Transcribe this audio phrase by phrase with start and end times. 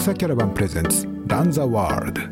[0.00, 2.22] 草キャラバンプレゼンツランザワールド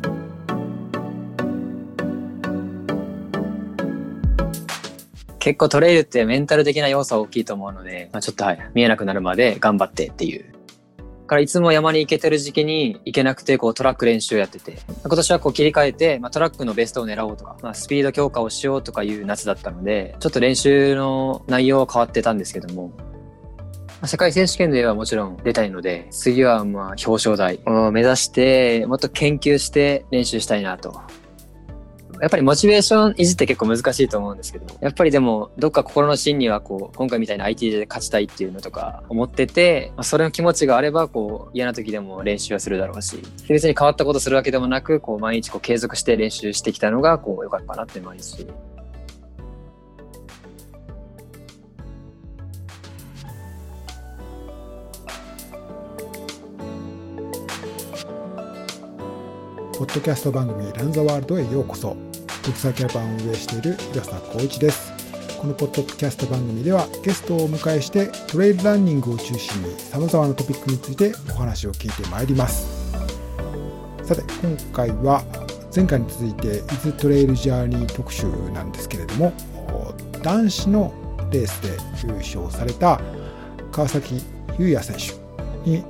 [5.37, 10.51] 結構トレイルってメンタル的な要素は大きいと思うので、まあ、ちょっとはい、見えなくなるまで頑張ってっていう。
[11.27, 22.93] からいつも山に行けてる時期に行けなくてこうトラック練習やってて、今年はこう切り替えて、まあ、トラックのベストを狙おうとか、まあ、スピード強化をしようとかいう夏だったので、ちょっと練習の内容は変わってたんですけども、
[24.05, 31.01] 世界選手権ではもちろん出たいので、次はまあ表彰台を目指して、もっと研究して練習したいなと。
[32.21, 48.47] やっぱりモチベーション維持って結構難しいと思うんですけど、やっぱりでもどっか心の芯にはこう、今回みたいな IT で勝ちたいっていうのとか思ってて、それの気持ちがあればこう、嫌な時でも練習はするだろうし、別に変わったことするわけでもなく、こう、毎日こう継続して練習してきたのがこう、良かったなって思いますし。
[59.79, 61.95] ポッドキャスト番組ランザワールドへようこそ。
[62.43, 64.91] 国際キャラバンを運営している岩佐光一です。
[65.39, 72.67] このポッドキャスト番組ではゲストをお迎えしてトレイルランニングを中心に様々なトピックについてお話を聞いてまいります。
[74.03, 75.23] さて、今回は
[75.73, 79.31] 前回に続いてイズトレイルジャーニー特集なんですけれども、
[80.21, 80.93] 男子の
[81.31, 81.69] レースで
[82.05, 82.99] 優勝された
[83.71, 84.15] 川崎
[84.59, 85.85] 優也選手に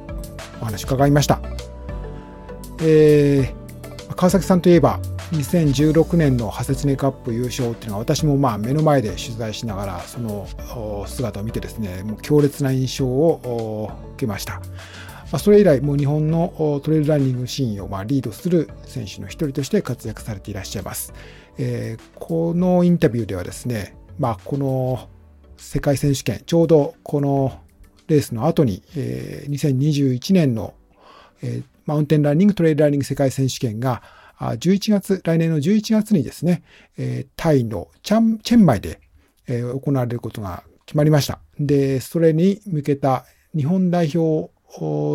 [0.61, 1.41] お話伺いました。
[2.81, 3.58] えー
[4.19, 4.99] 川崎さんといえば
[5.31, 10.45] 2016年のハセツネカップ優勝っていうのは私もまあ目の前で取材しながらその
[11.07, 14.59] 姿を見てですねもう強烈な印象を受けました。
[15.37, 21.13] それ以来、もう日本のトレイルランニングシーンをまあリードする選手の一人として活躍されていらっしゃいます。
[21.57, 25.07] えー、このインタビューではですね、まあ、この
[25.55, 27.57] 世界選手権、ちょうどこの
[28.07, 30.73] レースの後に、えー、2021年の、
[31.41, 34.03] えー、マウンテンランニング、トレイルランニング世界選手権が、
[34.39, 36.61] 11月、来年の11月にですね、
[37.35, 38.99] タイのチャン、チェンマイで
[39.47, 41.39] 行われることが決まりました。
[41.59, 44.51] で、それに向けた日本代表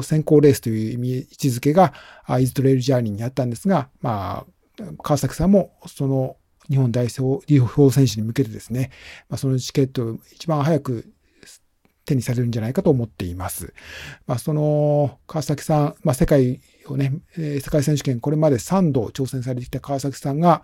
[0.04, 1.92] 選考レースという意味、位置づけが、
[2.40, 4.44] イズトレイルジャーニーにあったんですが、ま
[4.80, 6.36] あ、川崎さんもその
[6.68, 7.46] 日本代表
[7.92, 8.90] 選手に向けてですね、
[9.28, 11.13] ま、そのチケットを一番早く
[12.04, 13.74] 手にされるんじゃないかと思っています。
[14.26, 20.62] まあ、その川崎さん、まあ、世界をね、世界選手権これまで3度挑戦されてきた川崎さんが、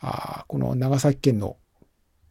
[0.00, 1.56] あこの長崎県の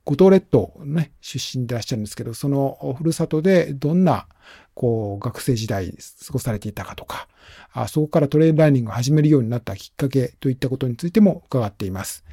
[0.10, 4.28] 五島列島のね、出身でいらっしゃるんですけど、そのふるさとでどんな、
[4.74, 7.28] こう、学生時代過ごされていたかとか、
[7.74, 12.26] あそこからトレイルランニングを始めるようになったきっかけといったことについても伺っています。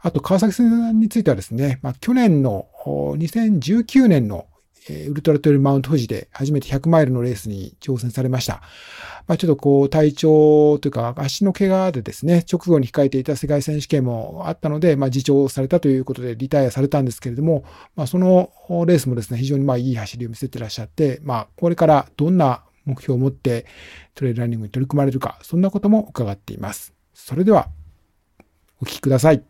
[0.00, 4.46] あと、川崎さんについてはですね、まあ、去年の2019年の
[4.88, 8.62] えウルトラトレイルマウント富士で初めて100マイルのレースに挑戦されました。
[9.26, 17.64] まあ、ちょっとこう体調というか足の怪我でですね、直後に控えていた世界選手権もあったので、まあ、自重されたということでリタイアされたんですけれども、
[17.96, 18.50] まあ、その
[18.86, 23.66] レースもですね、非常にまあいい走りを見せてらっしゃって、まあ、これからどんな目標を持って
[24.14, 26.94] トレイルランニングに取り組まれるか、そんなことも伺っています。
[27.14, 27.68] それでは、
[28.82, 29.49] お聞きください。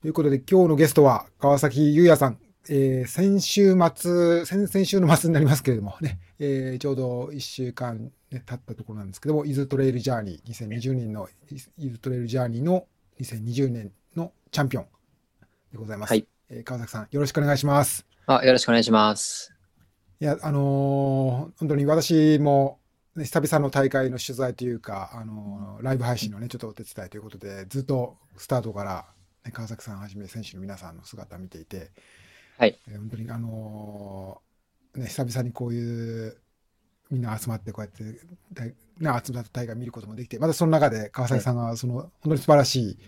[0.00, 2.38] ということで、今日のゲストは川崎優也さん。
[2.70, 11.28] えー、先週末、先々週の末になりますけれどもね、えー、ちょうど1週間、ね、経ったところなんですけども、伊豆トレイルジャーニー、2020年の
[11.78, 12.86] 伊豆トレイルジャーニーの
[13.20, 14.86] 2020年のチャンピオン
[15.72, 16.10] でございます。
[16.10, 16.28] はい。
[16.48, 18.06] えー、川崎さん、よろしくお願いします。
[18.26, 19.52] あ、よろしくお願いします。
[20.20, 22.78] いや、あのー、本当に私も、
[23.16, 29.06] ね、久々の大会の取材というか、あのー、ライブ配信のね、ちょっとお手伝いということで、ずっとスタートから
[29.52, 31.90] 川崎さんはじめ選手の皆さんの姿を見ていて、
[32.58, 36.36] はい、えー、本当にあのー、ね、久々にこういう
[37.10, 38.74] みんな集まってこうやってね、
[39.24, 42.98] 集まった大会見ることもできてまたその中で川崎さんがその、はい、本当に素晴らしい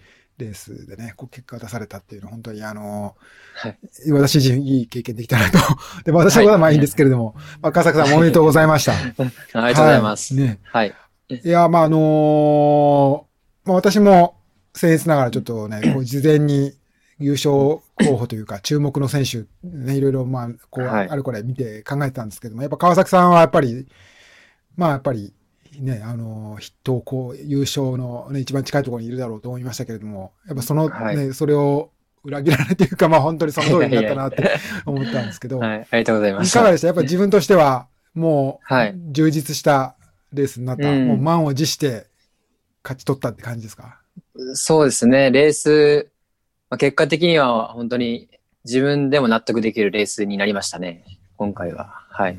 [0.41, 5.59] レースでね、こう結果を出されたっていうのは本当にあのー、はい、私自身いい経験できたなと。
[6.05, 8.93] で、私はまあいいんですけれども、はい、まあ、川崎さんおめでとうございました。
[8.97, 10.35] ありがとうございます。
[10.35, 10.61] ね。
[10.65, 10.95] はい。
[11.29, 14.40] いや、まああのー、まあ私も
[14.75, 16.73] 僭越ながらちょっとね、こう事前に
[17.19, 17.83] 優勝候
[18.19, 23.87] 補というか、注目の選手、ね、いろいろ、まあ、こう、あれこれ見て考えてたんですけども、やっぱ川崎さんはやっぱり、
[24.77, 25.35] まあ、やっぱり、
[25.79, 31.91] ね、あの、筆頭、こう、優勝のね、一番近いところにいるだろうと思いましたけれども、やっぱそのね、はい、それを
[32.25, 34.51] 裏切られというか、まあ本当にその通りになったなって
[34.85, 36.49] 思ったんですけど、はい、ありがとうございます。
[36.49, 36.89] いかがでした？
[36.89, 38.95] やっぱり自分としては、もうはい。
[39.13, 39.97] 充実した
[40.33, 41.07] レースになった、うん。
[41.07, 42.09] もう満を持して
[42.83, 44.00] 勝ち取ったって感じですか？
[44.55, 46.11] そうですね、レース、
[46.69, 48.29] まあ、結果的には本当に
[48.65, 51.05] 自分でも納得できるレースになりましたね、
[51.37, 52.05] 今回は。
[52.11, 52.39] はい。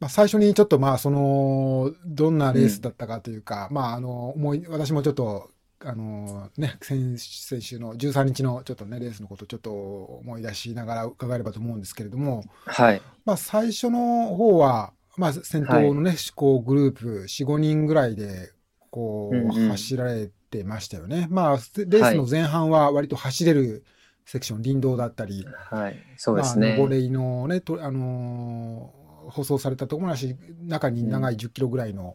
[0.00, 13.02] まあ、最初にちょっとまあそのどんなレースだったかというか、まああの思い私もちょっとあのね先先週の13日のちょっとねレースのことをちょっと思い出しながら伺えればと思うんですけれども、はい。
[13.24, 18.50] まあ、最初の方はまあ先頭のね、こうグループ4、5人ぐらいで
[18.94, 21.26] こう、うんうん走られてましたよね。
[21.30, 23.84] まあレースの前半は割と走れる
[24.24, 25.96] セクション、林道だったり、はい。
[26.16, 26.76] そうですまあ、ね。
[26.78, 32.14] 登れのね、とあのー舗装されたところもあるし、中に長い10キロぐらいの、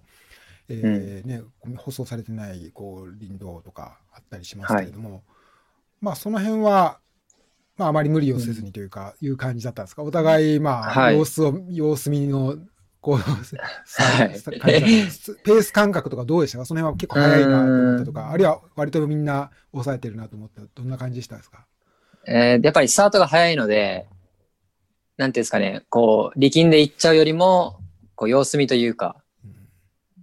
[0.70, 1.42] えーね、
[1.76, 5.24] 舗装されてないこう林道とかあったりしますけれども、
[6.02, 7.00] まあその辺は、
[7.78, 10.04] まああまり無理をせずにというか、いう感じだったんですか？
[10.04, 12.56] お互い、まあ、はい様子を、様子見の、
[13.02, 13.20] こう、
[13.86, 14.30] さはい。
[14.30, 16.66] ペース感覚とかどうでしたか？
[16.66, 20.62] その辺は結構速いなと思ったとか、あるいは割とみんな抑えてるなと思った。
[20.76, 21.66] どんな感じでしたですか？
[22.28, 24.08] えーやっぱりスタートが早いので、
[25.18, 27.80] なんていうんですかね、こう、力んでいっちゃうよりも、
[28.16, 29.22] こう、様子見というか、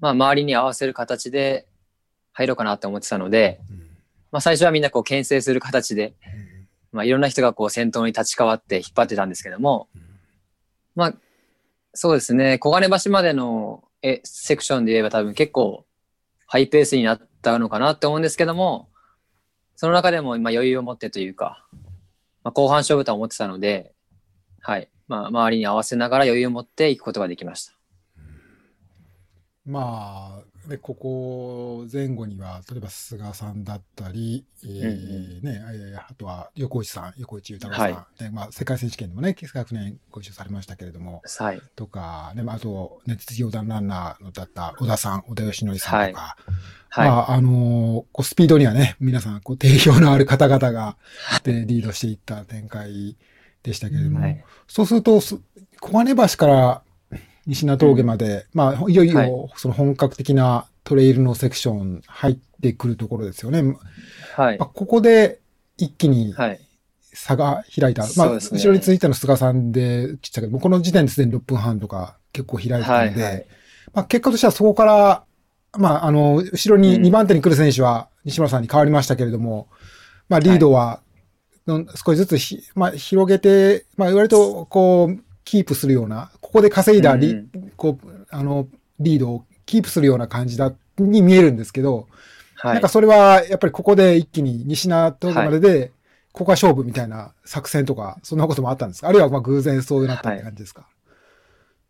[0.01, 1.67] まあ、周りに合わせる形で
[2.33, 3.79] 入ろうかなって思ってたので、うん。
[4.33, 6.15] まあ、最初はみんなこう、牽制する形で、
[6.93, 9.89] まあ、いろんな人がこう、先頭に立ち代わって引っ張ってたんですけども、
[10.95, 11.15] まあ、
[11.99, 15.87] そうですね、小金橋までのえセクションで言えば多分結構
[16.47, 18.91] ハイペースになったのかなって思うんですけども、
[19.77, 21.67] その中でも今余裕を持ってというか、
[22.45, 23.95] まあ、後半勝負とは思ってたので、
[24.61, 24.91] はい。
[25.09, 27.73] まあ、周りに合わせながら余裕を持っていくことができました。
[29.65, 41.63] まあ、ね、ここ前後には、例えば菅さんだったり、ええーあとは横内さん、横内豊さん、はねまあ、世界選手権でもね、昨年ご一緒されましたけれども、はい。
[41.75, 46.37] とか、ね、まああと、ね、実業団ランナーのだった小田さん、小田義則さんとか、
[46.89, 47.09] はい。
[47.09, 50.97] まあ、あのーこうスピードにはね、皆さん、こう、定評のある方々が、
[51.45, 53.17] で、リードしていった展開
[53.63, 54.45] でしたけれども、はい。
[54.67, 55.39] そうすると、す
[55.81, 56.83] 小金橋から
[57.47, 63.63] 西名峠まで、まあ、いよいはいよ、その本格的なトレイルのセクション入ってくるところですよね。
[63.63, 63.77] ま
[64.37, 64.67] はいあ、。
[64.67, 65.41] ここで
[65.77, 66.61] 一気にはい。
[67.13, 68.03] 差が開いた。
[68.03, 73.47] まあ、そうですね後ろについたの菅さんで来たけど、この時点ですでに6分半とか結構開いてたので、はいはい
[73.95, 75.25] まあ、結果としてはそこから、
[75.79, 79.69] まあ、あの、後ろにうん2番手に来る選手は西村さんに変わりましたけれども、
[80.29, 81.01] まあ、リードは、
[81.67, 88.69] の少しずつひ、まあ、広げて、まあ、割と、こう、キープするような、ここで稼いだリ、うんこう、あの、
[89.01, 92.09] リードをキープするような感じだ、に見えるんですけど、
[92.57, 92.89] はいなんか。
[92.89, 95.93] それは、やっぱりここで一気に西名峠までで、
[96.33, 99.09] ここが勝負みたいな作戦とか、そんなこともあったんですか？
[99.09, 100.87] あるいはまあ偶然そうなったって感じですか、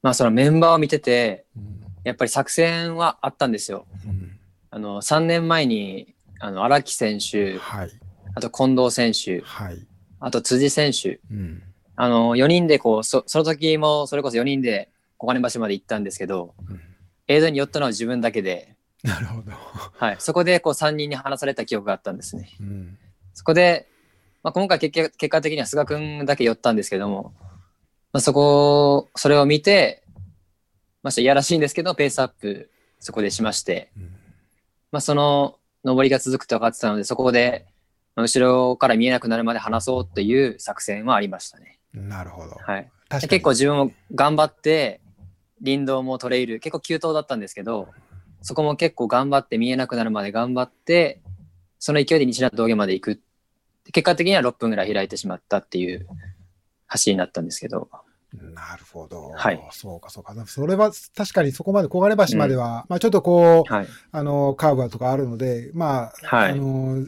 [0.02, 3.86] まあ、そのメンバーを見てて、うんやっぱり作戦はあったんですよ。
[4.06, 4.38] うん
[4.70, 7.90] あの、3年前に、あの、荒木選手、はい。
[8.34, 9.86] あと近藤選手、はい。
[10.20, 11.62] あと辻選手、うん。
[11.96, 16.80] あの、4人でこう、そその時もそれこそ4人で小金橋まで行ったんですけど、うん
[17.28, 19.52] 映像に寄ったのは自分だけで、なるほど。
[19.52, 22.48] はい、そこでこう3人に話された記憶があったんですね。
[22.60, 22.98] うん。
[23.34, 23.88] そこで、
[24.42, 27.32] まあ、今回結果結果的には菅君だけ寄ったんですけども、
[28.12, 30.02] まあ、そこ、それを見て、
[31.02, 33.90] まあ、いやらしいんですけど、ペースアップそこでしまして、
[34.90, 37.66] まあ、その上りが続くと分かってたので、そこで、
[38.14, 41.78] まあ後ろから見えなくなるまで離そうという作戦はありましたね。
[41.96, 42.56] なるほど。
[42.56, 42.90] はい。
[43.22, 45.00] 結構自分も頑張って、
[45.64, 47.88] 林道もトレイル、結構急登だったんですけど、
[48.42, 51.20] そこも結構頑張って見えなくなるまで頑張って、
[51.78, 53.20] その勢いで西名峠まで行く。
[53.92, 56.06] 結果的には6分ぐらい開いてしまったっていう
[56.86, 57.88] 走りになったんですけど。
[58.32, 59.30] なるほど。
[59.30, 60.34] はいそうか、そうか。
[60.46, 63.86] それは確かにそこまで、小金橋までは、まあちょっとこう、はい。
[64.12, 67.06] あの、カーブとかあるので、まあ、はいあの、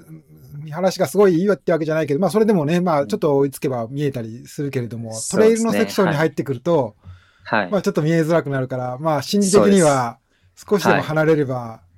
[0.63, 6.97] 見晴らしがすごいいいわってわけじゃないけど、まあそれでもね、まあちょっと追いつけば見えたりするけれども、うですねレイルのセクションに入ってくると、
[7.45, 7.71] はい。
[7.71, 10.19] まあちょっと見えづらくなるから、まあ心理的には
[10.57, 11.89] 少しでも離れれば、はい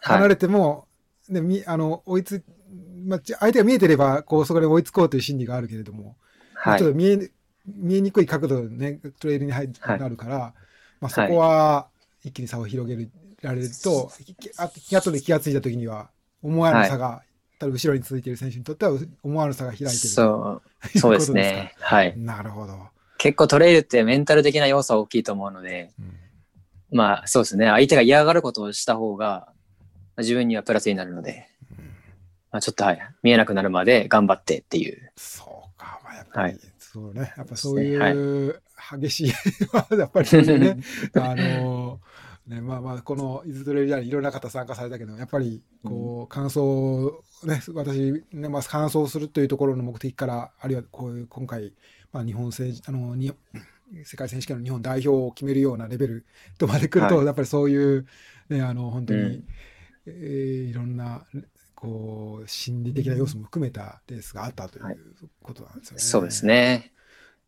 [0.00, 0.86] 離れても、
[1.28, 2.44] ね、み、あの、追いつ、
[3.04, 6.16] まあち相手が見えてれば、こうそこで追いつこうという心理があるけれども、
[6.54, 6.90] まはいあちょっ。
[6.90, 7.30] と見え、
[7.76, 10.54] 見えにくい角度でね、トレイルに入なるから、
[11.00, 11.88] まあそこは
[12.24, 13.08] 一気に差を広げ
[13.42, 14.10] られると、
[14.40, 16.10] きあ後で気がついた時には、
[16.42, 17.22] 思わぬ差が、
[17.58, 20.62] 多分後ろに続いている選手にとっては思わぬ差が開いてるそ
[20.94, 21.74] う、そうですね。
[21.78, 22.18] はい。
[22.18, 22.78] なるほど。
[23.18, 26.14] 結構トレイルってメンタル的な要素は大きいと思うので、うん
[26.90, 27.66] まあそうですね。
[27.66, 31.48] 相手が嫌がることをした方が、まあ自分にはプラスになるので、
[32.50, 35.12] まあちょっとはい、見えなくなるまで頑張ってっていう。
[35.16, 36.60] そうか、まあ、やっぱり、はい
[36.92, 37.34] そうね。
[37.36, 38.48] やっぱそうい。
[38.48, 38.62] う
[38.98, 39.28] 激しい、
[39.98, 40.78] やっぱりね、
[41.14, 42.00] あの、
[42.46, 51.74] ね、まあまあ、このイズトレリアにいろんな方参加されたけど、やっぱり、こう、感想、ね、私、ね、まあ、感想するというところの目的から、あるいはこういう、今回、
[52.10, 53.34] まあ、日本政治、あの、に
[54.04, 56.26] 世界選手権の日本代表を決めるようなレベル
[56.56, 58.06] とまで来ると、はい、やっぱりそういう、
[58.48, 59.44] ね、あの、本当に、うん、
[60.06, 61.26] えー、いろんな、
[61.78, 64.98] こう、心理的な要素も含めたレースがあったという
[65.40, 65.94] ことなんですよね。
[65.94, 66.92] はい、そうですね。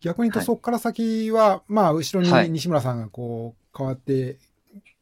[0.01, 4.39] 逆に言うと、そこから先は、まあ、後ろに西村さんがこう、変わって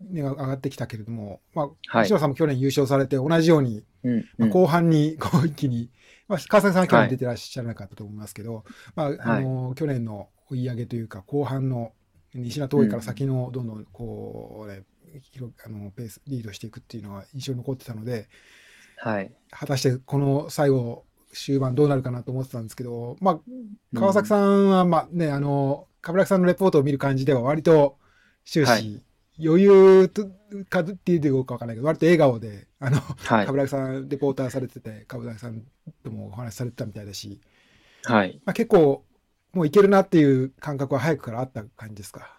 [0.01, 5.91] 値が上がってきたけれども、まあ、はい、西野さんも去年優勝されて、同じように、うん、まあ、後半に、こう一気に、
[6.27, 8.65] まあ、川崎さんは去年出てらっしゃらなかったと思いますけど、
[8.97, 11.93] はい、まあ、あの、去年の追い上げというか、後半の
[12.33, 14.85] 西名遠いから先のどんどんこう、ね、
[15.33, 18.29] 広あのペースリードしていくっていうのは印象に残ってたので、
[19.01, 23.41] はい、果たしてこの最後終盤どうなるかなと思ってたんですけど、まあ、
[23.95, 27.99] 川崎さんは、まあね、あの、冠城さんのレポートを見る感じでは割と
[28.45, 29.03] 終始、はい。
[29.41, 30.27] 余裕と
[30.69, 35.63] かっていうかわかんないけど、割と笑顔で、あの、はい、冠城さん、レポーターされてて、冠城さん
[36.03, 37.41] ともお話しされてたみたいだし、
[38.05, 38.41] はい。
[38.45, 39.05] まあ、結構、
[39.53, 42.37] もういけるなっていう感覚は早くからあった感じですか？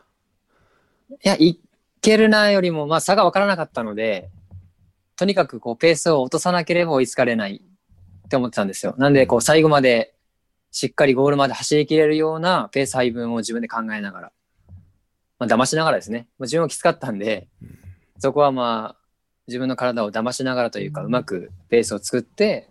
[1.10, 1.60] いや、い
[2.02, 4.30] けるなよりも、まあ、差が分からなかったので、
[5.20, 7.62] とにかくこう、ペースを落とさなければ追いつかれない
[8.26, 8.96] って思ってたんですよ。
[8.98, 10.16] なんで、こう、最後まで、
[10.72, 14.32] しっかりゴールまで走りきれるようなペース配分を自分で考えながら
[15.40, 16.28] まあ、騙しながらですね。
[16.38, 17.48] まあ、自分はきつかったんで、
[18.20, 19.02] そこはまあ、
[19.48, 22.70] 自分の体を騙しながらというか、うまくペースを作って、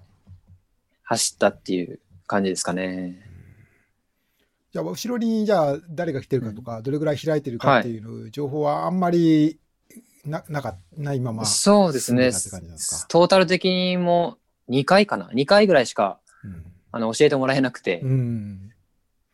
[1.02, 3.26] 走ったっていう感じですかね。
[4.70, 9.58] じゃあ、後ろに、じゃあ、誰が来てるかとか、どれぐらい開いてるかっていう情報はあんまり
[10.28, 11.44] な、なかないまま。
[11.44, 12.30] そうですね。
[13.08, 18.00] トータル的にも2回かな ?2 回ぐらいしか、うん、あの、教えてもらえなくて。
[18.00, 18.72] うん、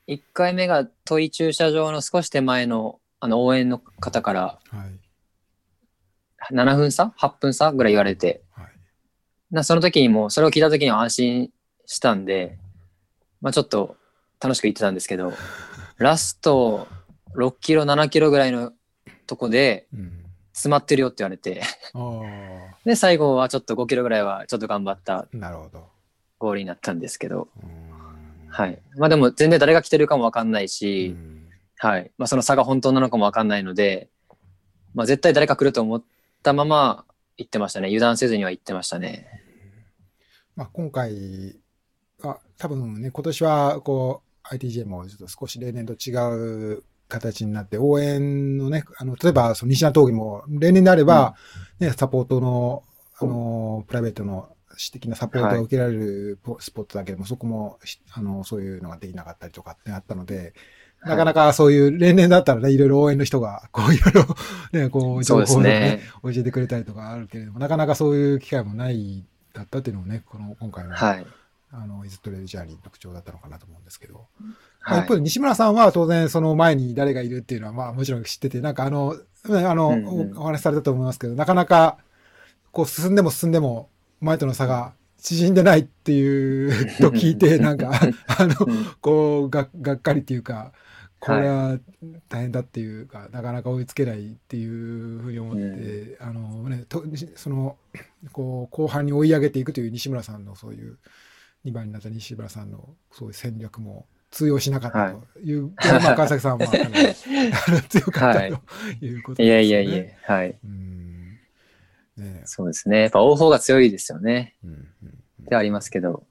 [0.08, 4.58] 1回目が問い駐車場の少し手前のあの応援の方から、
[6.52, 7.72] 7分差 ?8 分差？
[7.72, 8.66] ぐらい言われて、はい、
[9.50, 11.50] なその時にも、それを聞いた時には安心
[11.86, 12.58] したんで、
[13.40, 13.96] まあちょっと
[14.40, 15.32] 楽しく言ってたんですけど、
[15.96, 16.86] ラスト
[17.34, 18.72] 6キロ、7キロぐらいの
[19.26, 19.86] とこで、
[20.54, 21.60] 詰まってるよって言われて
[22.86, 25.26] で、最後はちょっと5キロぐらいはちょっと頑張った
[26.38, 27.48] ゴールになったんですけど、
[28.48, 28.80] はい。
[28.96, 31.16] まあでも全然誰が来てるかもわかんないし、
[31.76, 32.10] はい。
[32.16, 34.08] まあ、その差が本当なのかもわかんないので、
[34.94, 36.04] まあ、絶対誰か来ると思っ
[36.42, 37.04] たまま
[37.36, 37.88] 行ってましたね。
[37.88, 39.26] 油断せずには行ってましたね。
[40.56, 41.58] まあ、今回
[42.20, 46.12] は、多分ね、今年は、こう、ITJ もちょっと少し例年と違
[46.76, 51.34] う形になって、応援のね、あの、例えば、その西名峠も、例年であれば、
[51.78, 52.82] ね、サポートの、
[53.20, 57.78] あの、プライベートの私的なサポートを受けられるスポットだけども、はい、そこも、
[58.12, 60.54] あの、そういうのができなかったりとかってあったので、
[61.04, 64.36] なかなかそういう例年だったらね、いろいろ応援の人が、こういろいろ、
[64.72, 71.26] ね、こう、情報をね、ね教えてくれたりとかあるけれども、なかなかそういう機会もないだったっていうのもね、この、今回の、はい、
[71.76, 74.26] あの、イズトレージャーニーの特徴だったのかなと思うんですけど。
[74.80, 79.16] はい、一方で西村さんは当然その前に誰がいるっていうのは、まあもちろん知ってて、なんかあの、
[79.46, 81.98] あの、うんうん、お話しされたと思いますけど、なかなか、
[82.70, 83.88] こう進んでも進んでも、
[84.20, 87.90] 前との差が縮んでないっていうと聞いて、なんか、
[88.26, 88.54] あの、
[89.00, 90.72] こう、ががっかりっていうか、
[91.24, 91.78] これは
[92.28, 97.02] 大変だっていうか、はい、なかなか追いつけないっていうふうに思って、うん、あのね、と
[97.36, 97.76] その
[98.32, 100.98] こう後半に追い上げていくという西村さんのそういう
[101.64, 106.66] 2番になった西村さんのそういう戦略も通用しなかったという、はい、まあ川崎さんは
[107.88, 109.44] 強かったということですね。
[109.46, 110.58] いやいやいや、はい。
[110.64, 111.38] うん
[112.16, 113.02] ね、そうですね。
[113.02, 114.54] やっぱ王鵬が強いですよね。
[114.64, 115.06] うんうんう
[115.42, 116.24] ん、ではありますけど。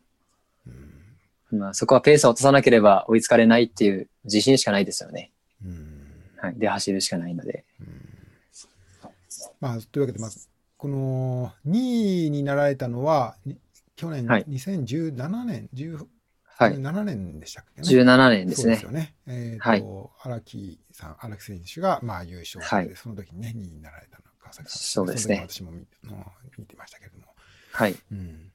[1.51, 5.31] まあ、そこはペースを落とさなければ追いつかれないっていう自信しかないですよね。
[6.37, 7.63] はい、で走るしかないので。
[9.59, 10.31] まあ、というわけで、まあ、
[10.77, 13.37] この2位になられたのは、
[13.95, 15.69] 去年、はい、2017年、
[16.57, 18.63] はい、17年でしたっけね？17年ですね。
[18.63, 19.15] そうですよね。
[19.27, 24.79] えっ、ー、と、荒、はい、木さん、荒木選手がまあ優勝で、はい、その時にね、2位になられたのが川崎さん。
[24.79, 25.45] そうですね。
[25.47, 25.85] 私も見
[26.57, 27.25] 見てましたけれども。
[27.71, 27.95] はい。
[28.11, 28.51] うん、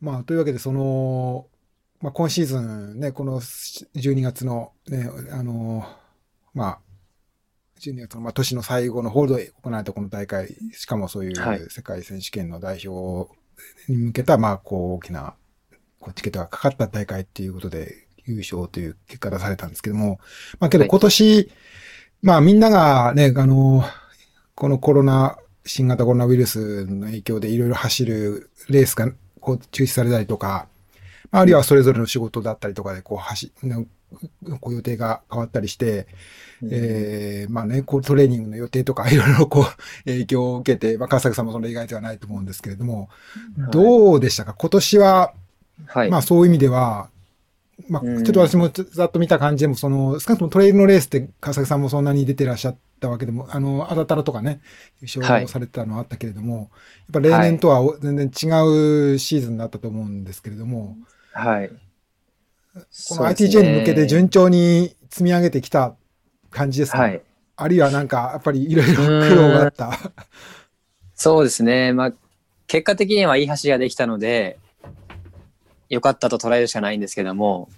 [0.00, 1.46] まあ、というわけで、その、
[2.00, 5.88] まあ、今シーズンね、この12月のね、あの、
[6.52, 6.78] まあ、
[7.80, 13.30] 12月の、まあ、年の最後のホールドで行われたこの大会、しかもそういう世界選手権の代表
[13.88, 15.34] に向けた、まあ、こう、大きな、
[16.00, 20.20] こう、チケットがかかった大会っていうことで、優勝という結果出されたんですけども、
[20.60, 21.50] まあ、けど今年、はい、
[22.22, 23.82] まあ、みんながね、あの、
[24.54, 29.10] このコロナ、新型コロナウイルスの影響でいろいろ走るレースが
[29.40, 30.68] こう中止されたりとか、
[31.30, 33.52] あるいはそれぞれの仕事だったりとかで、こう、走、
[34.60, 36.06] こう予定が変わったりして、
[36.70, 39.64] えーまあね、こうトレーニングの予定とか いろいろこう
[40.04, 43.08] 影響を受けて、まあ、川崎さんもその例外ではないと思うんですけれども、
[43.58, 44.54] はいどうでしたか？
[44.54, 45.32] 今年は、
[45.86, 46.10] はい。
[46.10, 47.10] まあそういう意味では、
[47.88, 48.24] まあ、うん。
[48.24, 54.60] ちょっと私もざっと見た感じでも、その、少なくともトレイルのレースって川崎さんもそんなに出てらっしゃったわけでも、あの、あだたらとかね、
[55.02, 56.68] 優はい勝されてたのはあったけれども、やっ
[57.12, 58.30] ぱ例年とはお全然違
[59.14, 60.96] うシーズンだったと思うんですけれども、
[61.32, 61.70] はい。
[63.08, 65.94] この ITJ に向けて順調に積み上げてきた
[66.50, 67.22] 感じですか、はい。
[67.56, 69.98] あるいはなんか、やっぱりいろいろ苦労があった。
[71.14, 71.92] そうですね。
[71.92, 72.12] まあ、
[72.66, 74.58] 結果的にはいい走りができたので、
[75.88, 77.68] 良かったと捉えるしかないんですけども、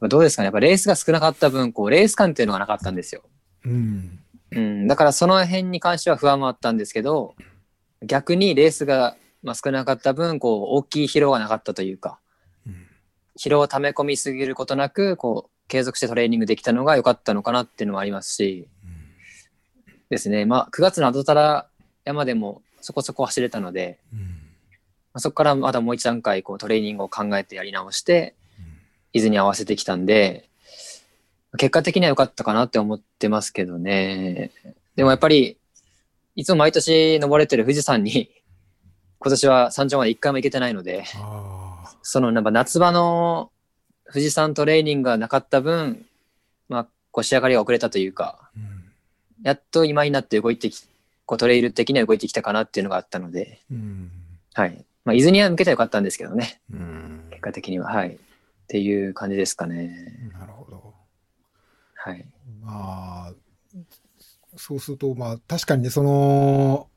[0.00, 0.46] まあどうですかね。
[0.46, 3.22] やっぱレースが少なかった分、こう、レース感っていうのがなかったんですよ。
[3.64, 4.18] うん。
[4.50, 4.88] うん。
[4.88, 7.34] だからその辺に関しては不安もあったんですけど、
[8.02, 12.23] 逆にレースが、まあ、少なかった分、こう、大きい疲労がなかったというか、うん
[13.38, 18.68] 疲労を溜め込みすぎることなく、こう、継続してトレーニングできたのが良かったのかなっていうのもありますし、
[20.10, 20.44] ですね。
[20.44, 21.68] まあ、9月のアドタラ
[22.04, 24.20] 山でもそこそこ走れたので、うん。
[24.20, 24.26] ま
[25.14, 28.34] あ、そこからまだもう一段階こうトレーニングを考えてやり直して、
[29.12, 30.48] 伊豆に合わせてきたんで、
[31.56, 34.50] 結果的には良かったかなって思ってますけどね。
[34.96, 35.56] でもやっぱり、
[36.36, 38.30] いつも毎年登れてる富士山に、
[39.20, 41.63] 今年は山頂まで一回も行けてないので、あ
[42.06, 43.50] そのなんか夏場の
[44.12, 46.04] 富士山トレーニングがなかった分、
[46.68, 48.74] まあ、こう仕上がりが遅れたというか、ーうん
[49.42, 50.86] やっと今になって動いてき、
[51.26, 54.10] こうトレイル的には動いてきたかなっていうのがあったので、うん
[54.54, 54.84] はい。
[55.04, 56.60] まあ、伊豆には向けてはよかったんですけどね。
[56.72, 57.92] うん結果的には。
[57.92, 58.14] はい。
[58.14, 58.16] っ
[58.68, 60.30] ていう感じですかね。
[60.32, 60.94] なるほど。
[61.94, 62.24] はい。
[62.62, 63.32] まあ、
[64.56, 66.88] そうすると、まあ、確かにね、その、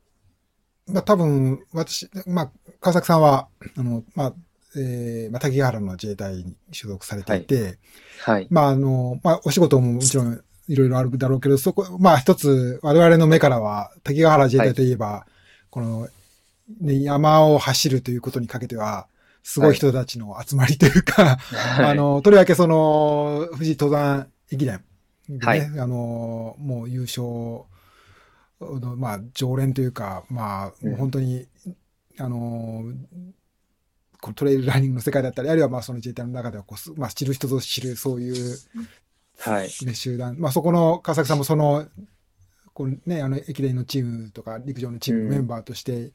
[0.86, 4.34] まあ、多分、私、まあ、川崎さんは、あの、まあ、
[4.78, 7.78] えーまあ、滝ヶ原の自衛隊に所属されていて、
[8.22, 8.46] はい。
[8.50, 15.26] まあ、あの、まあ、お仕事ももちろんいろいろあるだろうけど、そこ、まあ、一つ、我々の目からは、滝ヶ原自衛隊といえば、
[15.70, 16.08] この、
[16.80, 19.06] ね、山を走るということにかけては、
[19.42, 21.38] すごい人たちの集まりというか、
[21.80, 24.82] あの、とりわけその、富士登山駅伝
[25.28, 25.60] でね、はい。
[25.60, 27.22] あの、もう優勝
[28.60, 31.46] の、まあ、常連というか、まあ、本当に、
[32.18, 32.84] あの、
[34.20, 38.56] このトレイルランニングの世界だったり、あるいはまあその自衛隊の中ではこうす、まあ、知る人ぞ知る、そういう、
[39.38, 39.70] はい。
[39.84, 41.86] ね、集団、まあそこの川崎さんもその、
[42.74, 46.12] こうね、あの駅伝のチームとか陸上のチームのメンバーとして、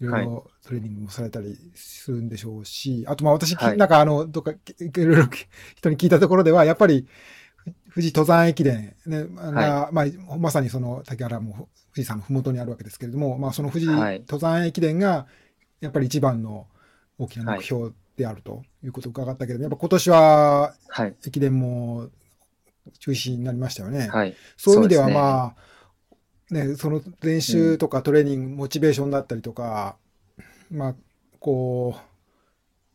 [0.00, 3.76] いろいろトレーニングもされたりするんでしょうし、あとまあ私、はい。
[3.76, 4.56] なんかあの、どっかい
[4.96, 5.28] ろいろ
[5.76, 7.06] 人に聞いたところでは、やっぱり、
[7.94, 10.06] 富士登山駅伝、ね、が、まあ、
[10.38, 15.26] まさにその竹原も富士山のふもとにあるわけですけれども、まあその富士はい登山駅伝が、
[15.80, 16.66] やっぱり一番の
[17.18, 21.14] 大きな目標であるということを伺ったけれども、やっぱ今年ははい。
[21.26, 22.08] 駅伝も
[22.98, 24.08] 中止になりましたよね。
[24.08, 24.34] はい。
[24.56, 25.54] そういう意味ではま
[26.50, 29.96] あ、ね、その練習とかトレーニング、モチベーションだったりとか、
[30.70, 30.94] まあ、
[31.40, 32.00] こう、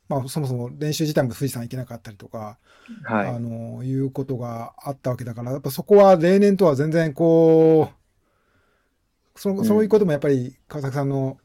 [0.10, 2.58] まあ、そもそも練習自体も富士山行けなかったりとか、
[3.04, 3.28] はい。
[3.28, 11.38] あの、いうことがあったわけだから、やっぱそこは例年とは全然こう、そそういうこともやっぱり川崎さんの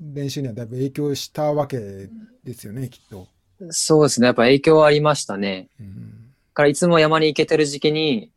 [0.00, 2.08] 練習にはだいぶ影響したわけ
[2.44, 3.28] ですよね、きっと。
[3.70, 4.26] そうですね。
[4.26, 5.68] やっぱ影響はありましたね。
[5.80, 6.20] うん
[6.54, 8.30] だからいつも山に行けてる時期に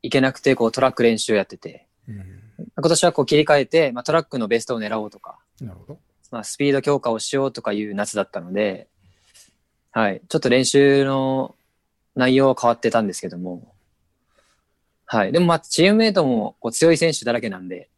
[0.00, 2.44] 行けなくて、こうトラック練習やってて、うん
[2.76, 5.98] 今年はこう切り替えて、まあ、トラックのベストを狙おうとか、なるほど。
[6.30, 8.86] まあ、スピード強化をしようとかいう夏だったので、
[9.90, 10.22] はい。
[10.28, 11.54] ちょっと練習の
[12.14, 13.72] 内容は変わってたんですけども、
[15.06, 15.32] はい。
[15.32, 17.88] でもまあ、チームメイトもこう強い選手だらけなんで、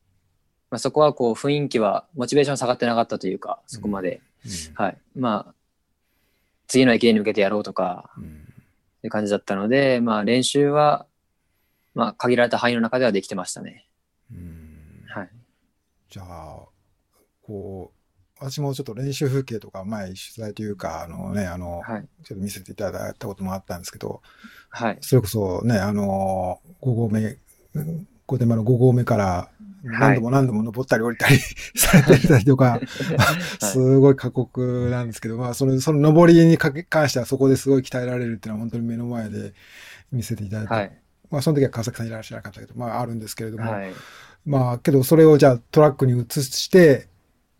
[0.71, 4.21] まあ、そこはこう雰囲気は、モチベーション下がってなかったというか、そこまで。
[4.75, 4.99] はい。
[5.15, 5.55] まあ、
[6.67, 8.47] 次の駅伝に向けてやろうとか、うん
[8.97, 11.07] っていう感じだったので、まあ練習は、
[11.95, 13.87] まあ限られた範囲の中ではできてましたね。
[14.33, 15.31] うんはい。
[16.11, 16.59] じゃあ、
[17.43, 22.09] こう、私もちょっと練習風景とか前取材というか、あのね、あの、はい。
[22.25, 24.23] ちょっと見せていただいたこともあったんですけど、
[24.71, 24.99] はい。
[25.01, 27.39] それこそね、あの、5合目、
[28.27, 29.49] 御殿場の5合目から
[29.87, 31.39] 何度も何度も登ったり降りたり
[31.77, 32.81] されてたりとか、
[33.61, 39.55] すごい過酷なんですけど、まあ、その、その登りにかけ関してはそこですごい鍛えられるっていうのは本当に目の前で
[40.13, 40.93] 見せていただいて、はい。
[41.31, 43.93] まあ、その時は川崎さんいらっしゃらなかったけど、まあ、あるんですけれども、はい。
[44.45, 47.09] まあ、けどそれをじゃあトラックに移して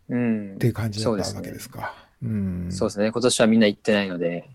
[0.09, 1.93] うんっていう感じだったわけですか。
[2.23, 3.11] うんそうですね。
[3.11, 4.49] 今年はみんな行ってないので、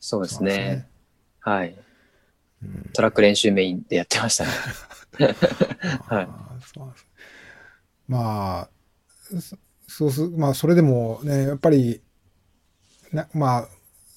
[0.00, 0.88] そうですそうですねね。
[1.40, 1.76] はい。
[2.62, 4.50] うんトラック練習メインでやってましたね。
[5.18, 6.92] はいあそう
[8.08, 8.68] まあ、
[9.88, 12.00] そうす、まあ、それでもね、やっぱり、
[13.12, 13.68] なまあ、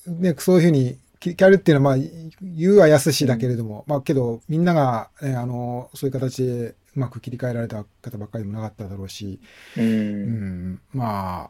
[0.09, 2.07] ね、そういうふうに切り替えるっていうのは、まあ、
[2.41, 9.39] 言うは安しだけれども、まあけど、みんなが、ね、あの、そういう形でうまく切り替えられた方ばっかりでもなかっただろうし、
[9.75, 9.81] う。
[9.81, 11.49] うん、ま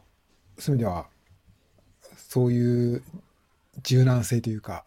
[0.58, 1.06] そういう意味では、
[2.16, 3.02] そういう
[3.82, 4.84] 柔軟性というか、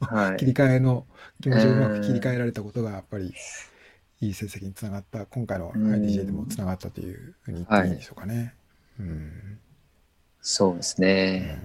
[0.00, 0.46] はい切。
[0.46, 1.06] り替えの
[1.42, 3.32] 気持ちをうまく切り替えられたことが、やっぱり、
[4.20, 5.92] いい成績につながった、今回のうん。
[5.94, 8.54] IDJ でもつながったというふうに言っていいんでしょうかね。
[8.98, 9.58] うん。
[10.40, 11.60] そうですね。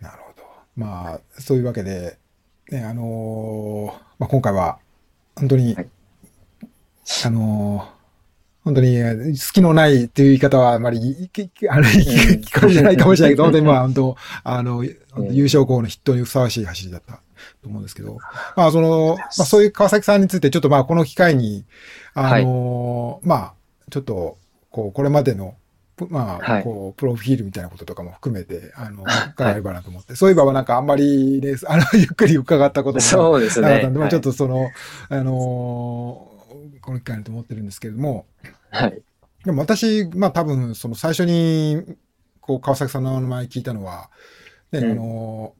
[0.00, 0.42] なるほど。
[0.76, 2.18] まあ、そういうわけで、
[2.70, 4.78] ね、あのーまあ、今回は、
[5.34, 5.88] 本当に、はい。
[7.24, 7.98] あのー
[8.64, 11.30] 本当に、えー好きのないっていう言い方はあまり
[11.70, 17.22] あれ、聞聞こえじゃないかもしれないけど、 本当にまあ、本当、あの、優勝校の筆頭にふさわしい走りだった
[17.68, 18.18] と思うんですけど、
[18.56, 21.64] まあ、その、まあ、そういう川崎さんについて、ちょっとまあ、この機会に、
[22.14, 23.54] あのーまあ、
[23.90, 24.38] ちょっと、
[24.70, 25.54] こう、これまでの、
[25.96, 26.64] ぷまあ、はい。
[26.64, 29.04] こう、プロフィールみたいなこととかも含めて、あの、
[29.34, 34.10] 伺えればなと思って、そういえばなんかあんまりね、 あの、ゆっくり伺ったこともなかったんで、まあはい。
[34.10, 34.70] ちょっとその、
[35.08, 36.38] あのー
[36.80, 38.26] この機会にと思ってるんですけれども、
[38.70, 39.02] はい。
[39.44, 41.96] でも私、まあ多分、その最初に、
[42.40, 44.10] こう、川崎さんの名前聞いたのは、
[44.72, 44.92] ね、うん。
[44.92, 45.57] あのー、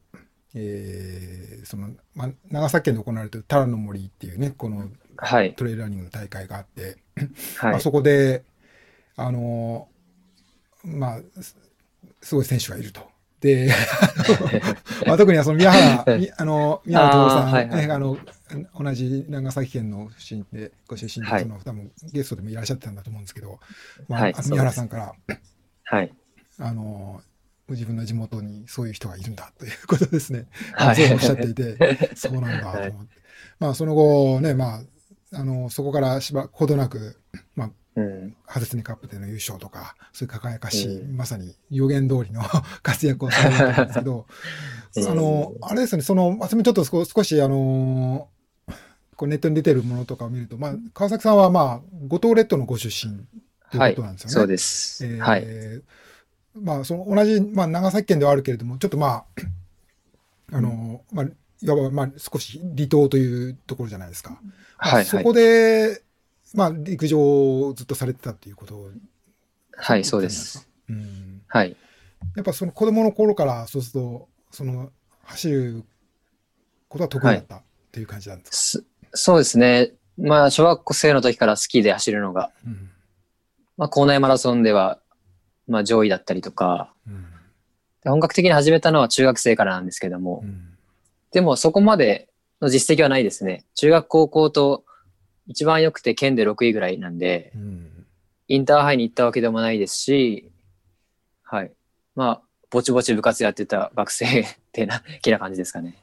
[0.55, 5.53] えーその、まあ、長崎県で行われているタラの森っていうね、このはい。
[5.53, 6.97] トレイルランニングの大会があって、
[7.57, 7.79] はいまあ、。
[7.79, 8.43] そこで、
[9.15, 11.57] あのーまあ、す
[12.21, 13.01] すごい選手がいると。
[13.41, 13.71] で、
[15.07, 18.17] まあ、特にはその宮原、みあの、宮原徹さん、はいはいねあの、
[18.77, 23.59] 同じ長崎県の出身で、ご出身で、はいその多分ゲストでもいらっしゃってたんだと思うんですけど、
[24.07, 25.13] まあ、はい宮原さんから、
[25.83, 26.13] はい。
[26.59, 27.21] あの、ご
[27.73, 30.47] 自分の地元にそういう人がいるんだということですね。
[30.73, 33.15] はい おっしゃっていて、 そうなんだと思って。
[33.59, 34.81] まあ、その後ね、ま
[35.33, 37.19] あ、あの、そこからしばほどなく、
[37.55, 38.35] まあ、うん。
[38.45, 42.41] ハゼツネカップでの優勝とか、そういう輝かしい、うんまさに予言通りの
[42.81, 44.25] 活躍をされるわけなんですけど、
[44.95, 48.29] うんあの、あれですね、その、私もちょっと少少し、あの、
[49.15, 53.17] こうネットに出てるものとかを見ると、まあ、川崎さんは、まあ、五島列島のご出身
[53.69, 54.33] というはいことなんですよね。
[54.33, 55.05] そうです。
[55.05, 55.43] えーはい。
[56.55, 59.25] まあ、その同じ、まあ、長崎県ではあるけれども、ちょっとまあ、
[60.51, 61.25] あの、まあ、
[61.61, 64.31] いわば、まあ、少し離島というところじゃないですか。
[64.31, 64.37] ま
[64.77, 65.05] あはい。
[65.05, 66.01] そこで、
[66.53, 68.91] まあ、陸上をずっとされてたっていうことを
[69.77, 70.67] はい、そうです。。
[70.89, 71.41] うん。
[71.47, 71.75] はい。
[72.35, 74.91] やっぱその子供の頃から、そうすると、その、
[75.23, 75.83] 走る
[76.87, 78.85] ことは得意だったっていう感じなんですか？
[79.11, 79.91] すそうですね。
[80.17, 82.89] まあ、小学生の時から好きで走るのが、うん。
[83.77, 84.99] まあ、校内マラソンでは、
[85.69, 87.25] まあ、上位だったりとか、うん。
[88.03, 90.77] で本格的に始めたのは中学生からなんですけども、うん。
[91.31, 92.27] でもそこまで
[92.59, 93.65] の実績はないですね。
[93.75, 94.83] 中学高校と
[95.47, 98.05] 一番良くて県で6位ぐらいなんで、うん。
[98.47, 100.51] インターハイに行ったわけでもないですし、
[101.43, 101.71] はい。
[102.15, 105.95] まあ、ぼちぼち部活やってた学生 ってな、 気な感じですかね。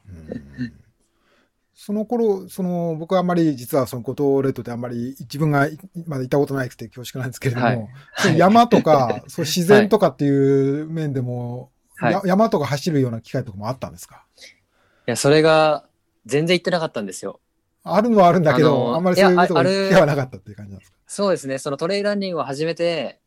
[1.79, 7.87] うんその頃、その、僕はあんまり、実はその五島列島であんまり自分がいまだ行ったことないくて恐縮なんですけれども、はい。
[8.17, 12.13] そういう山とか、 そう自然とかっていう面でも、はい。
[12.13, 14.25] や山とか走るような機会とかもあったんですか？
[14.41, 15.85] いや、それが
[16.25, 17.39] 全然行ってなかったんですよ。
[17.83, 20.97] あるのはあるんだけど、あんまりそういうことがいやあある機会はなかったっていう感じなんですか？
[21.05, 21.59] そうですね。
[21.59, 23.19] そのトレイルランニングを始めて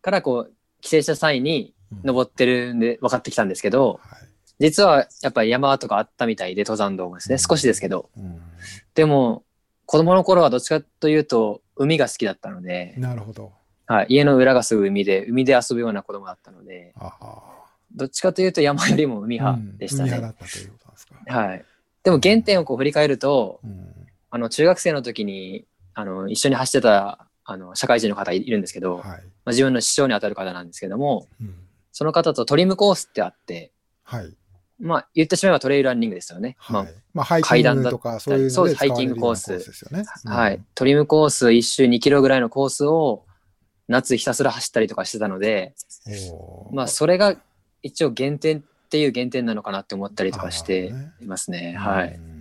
[0.00, 2.00] からこう、帰省した際にうん。
[2.04, 4.27] 登ってるんで分かってきたんですけど、はい
[4.58, 8.10] 実はやっぱり山とかあったみたいで、登山道もですね、少しですけど。
[8.16, 8.40] うん
[8.94, 9.44] でも、
[9.86, 13.52] 子供の頃はどっちかというと、海が好きだったので、なるほど。
[13.86, 17.58] はい、家の裏がすぐ海で、海で遊ぶような子供だったので、ああ。
[17.94, 20.10] どっちかというと山よりも海派うんでしたね。
[20.10, 21.14] 海派だったということですか。
[21.26, 21.64] はい。
[22.02, 23.94] でも原点をこう振り返ると、うん
[24.30, 29.22] あの、中学生の時に、あの、一緒に走ってた、あの、社会人の方いるんですけど、まあ、はい。
[29.46, 31.54] 自分の師匠に当たる方なんですけども、うん
[31.90, 33.72] その方とトリムコースってあって、
[34.04, 34.32] はい。
[34.80, 36.56] まあ、言ってしまえばトレイルランニングですよね。
[36.68, 36.94] まあはい。
[37.14, 40.04] まあ、ハイキン階段だグとか、そういうのそうですハイキングコースようなですよね。
[40.24, 40.60] はい。
[40.74, 43.24] トリムコース1周2キロぐらいのコースを
[43.88, 45.74] 夏ひたすら走ったりとかしてたので、
[46.72, 47.36] まあそれが
[47.82, 51.74] 一応減点っていう減点なのかなって思ったりとかしていますね。
[51.76, 52.14] はい。
[52.14, 52.38] うん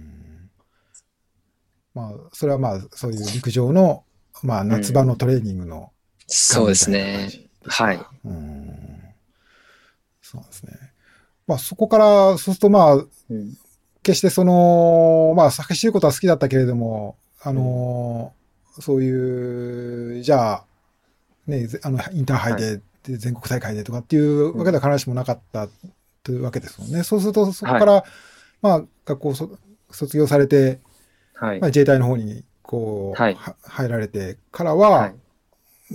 [1.98, 4.04] まあ、それはまあ、そういう陸上の、
[4.44, 5.92] まあ、夏場のトレーニングの、
[6.28, 7.30] そうですね。
[7.66, 8.00] はい。
[8.24, 8.78] うん
[10.22, 10.87] そうですね。
[11.48, 13.58] まあ、そこから、そうするとまあ、うん。
[14.04, 18.34] 決してその、まあ、走ることは好きだったけれども、あの、
[18.80, 20.66] そういう、じゃあ、
[21.46, 25.68] ね、ぜあの、インターハイで、で全国大会でとかっていうわけでは必ずしもなかった
[26.24, 27.04] というわけですもんね。
[27.04, 28.04] そうすると、そこから、
[28.62, 29.50] まあ、学校そ
[29.92, 30.80] 卒業されて、
[31.34, 31.60] はい。
[31.60, 31.70] まあ、。
[31.70, 33.36] 自衛隊の方に、こう、はい。
[33.36, 35.16] は入られてからは、はい。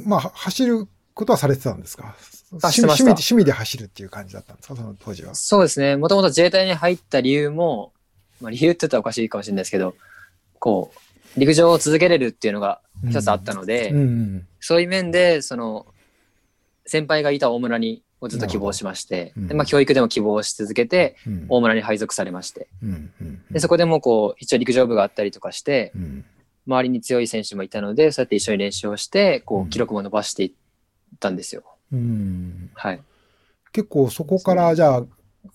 [0.06, 2.14] まあ、は走ることはされてたんですか？
[2.52, 5.34] 趣味趣味で趣味で走るっていう感じだったんですか、その当時は。
[5.34, 5.96] そうですね。
[5.96, 7.92] もともと自衛隊に入った理由も、
[8.40, 9.94] まあ理由って言ったらおかしいかもしれないですけど、
[10.58, 13.96] こう、陸上を続けれるっていうのが一つあったので、うん。
[13.96, 15.86] うんそういう面で、その、
[16.86, 19.48] 先輩がいた大村にをずっと希望しまして、うん。
[19.48, 21.46] でまあ教育でも希望し続けて、うん。
[21.48, 22.68] 大村に配属されまして、
[23.50, 26.24] で、そこでもこう、一応陸上部があったりとかして、うん。
[26.68, 29.66] 周りに強い選手もいたので、そうやって一緒に練習をして、こうん。
[29.66, 30.52] う、記録も伸ばしていっ
[31.18, 31.64] たんですよ。
[31.92, 33.00] うんはい。
[33.72, 35.04] 結構そこからじゃあ、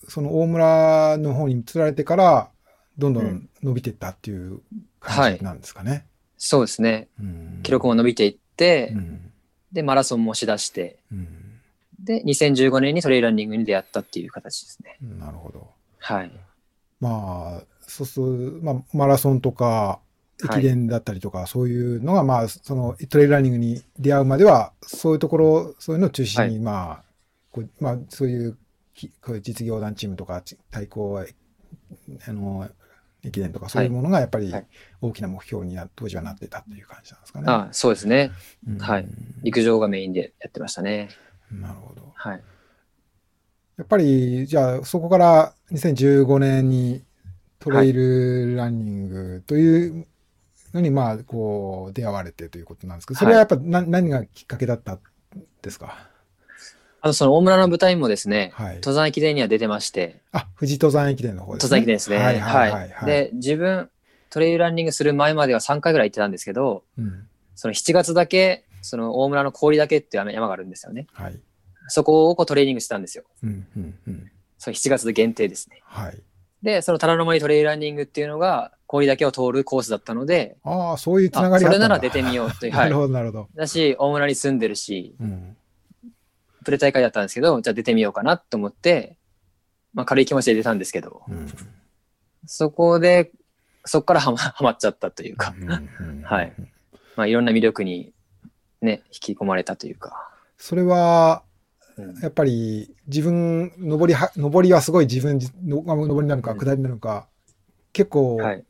[0.08, 2.50] その大村の方に移られてから、
[2.98, 4.62] どんどん伸びていったっていう
[5.00, 6.06] 感じなんですかね。
[6.38, 7.08] そうですね。
[7.20, 9.32] うん記録も伸びていって、うん
[9.72, 11.38] で、マラソンもしだして、うん
[12.00, 14.98] で、2015年にトレイルランニングに出会ったっていう形ですね。
[15.02, 15.68] なるほど。
[16.00, 16.32] はい。
[17.00, 20.00] まあ、そうするまあ、マラソンとか、
[20.44, 27.04] 駅伝だったりとか、そういうのが、まあ、そのトレイルランニングに出会うまでは、そういうところ、そういうのを中心に、まあ、
[27.52, 28.58] こうまあ、そういう、
[28.94, 31.20] きこういう実業団チームとか、ち対抗、
[32.28, 32.70] あの、
[33.24, 34.68] 駅伝とか、そういうものがやっぱりはい
[35.02, 37.46] 大きな目標にな当時はなってたっていう感じなんですかね。
[37.48, 38.32] あそうですね。
[38.68, 39.08] うんはい
[39.44, 41.10] 陸上がメインでやってましたね。
[41.52, 42.12] なるほど。
[42.16, 42.44] はい。
[43.78, 47.04] やっぱり、じゃあ、そこから2015年に
[47.60, 50.08] トレイルランニングという
[50.74, 55.00] のに、まあ、こう、出会われてということなんですけど、それはやっぱな、何がきっかけだったん
[55.62, 56.10] ですか？
[57.02, 58.76] あと、その大村の舞台もですね、はい。
[58.76, 61.70] 登山駅伝には出てまして、あ、富士登山駅伝の方ですね。
[61.70, 62.18] 登山駅伝ですね。
[62.18, 63.06] はいはいはい、はい。
[63.06, 63.90] で、自分、
[64.30, 67.28] トレイルランニングする前までは3回ぐらい行ってたんですけど、うん。
[67.56, 71.08] その7月だけ、その大村の氷岳っていう山山があるんですよね。
[71.14, 71.40] はい。
[71.88, 73.24] そこをこうトレーニングしてたんですよ。
[73.44, 74.32] うん、うん、うん。
[74.58, 75.82] その7月で限定ですね。
[75.84, 76.22] はい。
[76.62, 82.72] で、その虎ノ森トレイルランニングっていうのが氷岳を通るコースだったので、ああ、そういうつながりがあったんだれなら出てみようという。
[82.72, 82.96] な はいる。
[82.96, 83.50] ほど、なるほど。
[83.54, 85.58] だし、大村に住んでるし、うん。
[86.64, 89.18] プレ大会だったんですけど、じゃあ出てみようかなと思って、
[89.94, 91.48] まあ軽い気持ちで出たんですけど、うん。
[92.46, 93.32] そこで、
[93.86, 96.54] そこからはま はまっちゃったというか、うんはい。
[97.16, 98.14] まあいろんな魅力に
[98.82, 100.32] ね、引き込まれたというか。
[100.58, 101.44] それは、
[101.98, 107.28] うんやっぱり自分、上りは、上りはすごい自分の、まあ上りなのかうん下りなのか、
[107.92, 108.64] 結構、はい。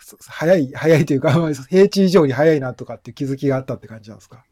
[0.00, 4.44] そ早い、早いというか、 まあ平地以上に早いなとかっていう気づきがあったって感じなんですか？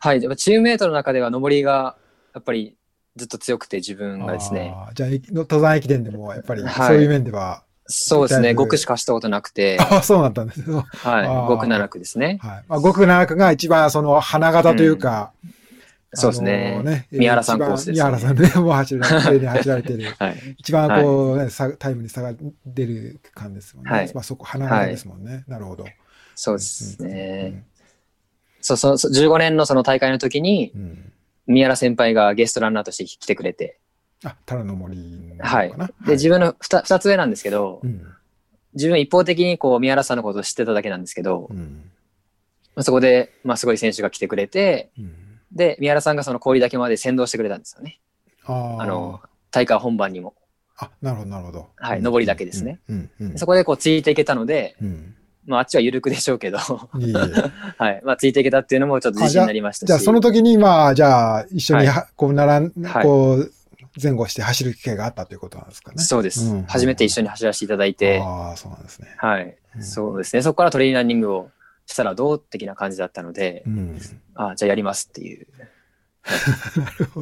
[0.00, 0.20] はい。
[0.36, 1.96] チームメイトの中では上りが、
[2.34, 2.76] やっぱり
[3.16, 4.74] ずっと強くて自分がですね。
[4.94, 8.48] じゃあ、駅登山駅伝でも、やっぱりはいそういう面では、そうですね。
[8.48, 10.84] だいぶ5区しかしたことなくて、あ あ、そうだったんですよ。
[10.98, 11.26] はい。
[11.26, 12.38] あー5区7区ですね。
[12.42, 12.64] はい。
[12.68, 15.32] まあ、5区7区が一番その花形というか、
[16.14, 20.14] そうですねね宮原さんコースですね宮原さんね、もう走られてる、走られてる。
[20.18, 20.36] はい。
[20.58, 22.34] 一番こう、ね差タイムに差が
[22.66, 23.90] 出る感ですもんね。
[23.90, 25.44] はいまあそこ、花形ですもんね。
[25.46, 25.84] なるほど。
[26.34, 27.50] そうですね。
[27.54, 27.64] うん
[28.60, 31.12] そうそうそう、15年のその大会の時に、うんうん
[31.50, 33.78] 宮原先輩がゲストランナーとして来てくれて、
[34.22, 35.46] あ、タラの森な？
[35.46, 35.72] はい。
[36.04, 38.06] で、自分の 2, 二つ上なんですけど、うん。
[38.74, 41.90] 自分一方的にこう宮原さんのことを知ってただけなんですけど、うん。
[42.76, 45.14] まあそこで、まあすごい選手が来てくれて、うん。
[45.52, 48.00] で、宮原さんがその氷だけまで先導してくれたんですよね。
[48.44, 48.82] ああ。
[48.82, 50.34] あの、大会本番にも。
[50.76, 51.68] あ、なるほど、なるほど。
[51.76, 52.80] はいうん上りだけですね。
[53.36, 55.14] そこでこうついていけたので、うん。
[55.46, 56.58] まああっちは緩くでしょうけど、
[56.98, 57.14] いえいえ
[57.78, 58.00] はい。
[58.04, 59.88] まあついていけたっていうのもちょっと自信になりましたし。
[59.88, 63.52] じゃあ、その時に、まあ、じゃあ、一緒にはは、こう、ならん、はいこう、
[64.00, 66.02] 前後して走る機会があったということなんですかね。
[66.02, 69.08] そうです、うん初めて一緒に走らせていただいて、ああ、そうなんですね。
[69.16, 70.42] はい、うんそうですね。
[70.42, 71.50] そこからトレーニングを
[71.88, 73.98] したらどう的な感じだったので、うん。
[74.34, 75.46] あじゃあやりますっていう。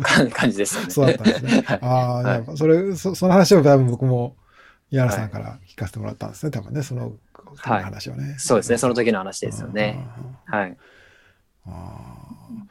[0.03, 0.91] 感 感じですよね。
[0.91, 1.63] そうだったんですね。
[1.65, 4.37] はいああ、それ、そその話を多分僕も、
[4.91, 6.51] 宮原さんから聞かせてもらったんですね。
[6.51, 7.13] 多分ね、その、
[7.57, 8.35] 話をね。
[8.39, 8.79] そうですね。
[8.79, 10.05] その時の話ですよね。
[10.47, 10.77] はい。
[11.67, 11.73] あー。
[11.73, 12.67] あー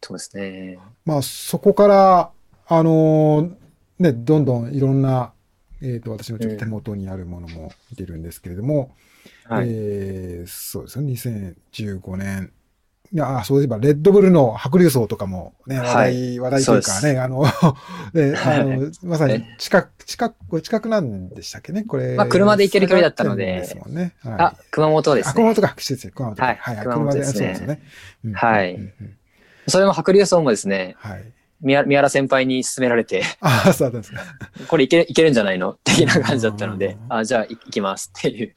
[0.00, 0.78] そうですね。
[1.04, 2.30] まあ、そこから、
[2.66, 3.54] あのー
[3.98, 5.32] ね、どんどんいろんな、
[5.82, 8.94] えっ、と、私のちょっと手元にあるものも見てるんですけれども、
[9.48, 9.66] はい。
[9.68, 12.52] えーそうですね、2015年。
[13.10, 17.42] いや、あそういえば、レッドブルの白竜層とかもね、話題、話題というかね、あの、
[18.12, 22.16] ね、あの、まさにえ近く、近く、これ近くなんでしたっけね、これ。
[22.16, 23.46] まあ車で行ける距離だったので。
[23.46, 24.12] ですもんね。
[24.22, 25.54] はい、あ、熊本ですあ、熊ね。
[25.54, 26.10] 本か、失礼。
[26.12, 26.44] 熊本か。
[26.44, 26.56] はい。
[26.60, 27.80] はい、熊本ですね。
[28.34, 28.78] はい。
[29.68, 31.32] それも白竜層もですね、はい。
[31.60, 34.24] 宮宮原先輩に勧められて、ああ、そうだったんです
[34.58, 34.66] か。
[34.68, 35.76] これいけいけるんじゃないの？
[35.82, 36.98] 的な感じだったので。
[37.08, 38.12] う、んあじゃあい行きます。
[38.16, 38.52] っていう。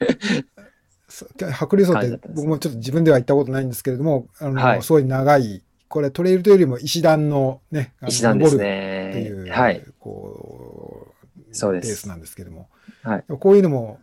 [1.52, 9.50] 白竜層って僕もちょっと自分では行ったことないんですけれども、あの、はいすごい長い、これトレイルというよりも石段のね、あの石段です登るっていね。
[9.50, 9.84] う、はい。
[10.00, 11.08] こ
[11.50, 12.68] う、そうですレースなんですけども。
[13.02, 14.00] はいこういうのも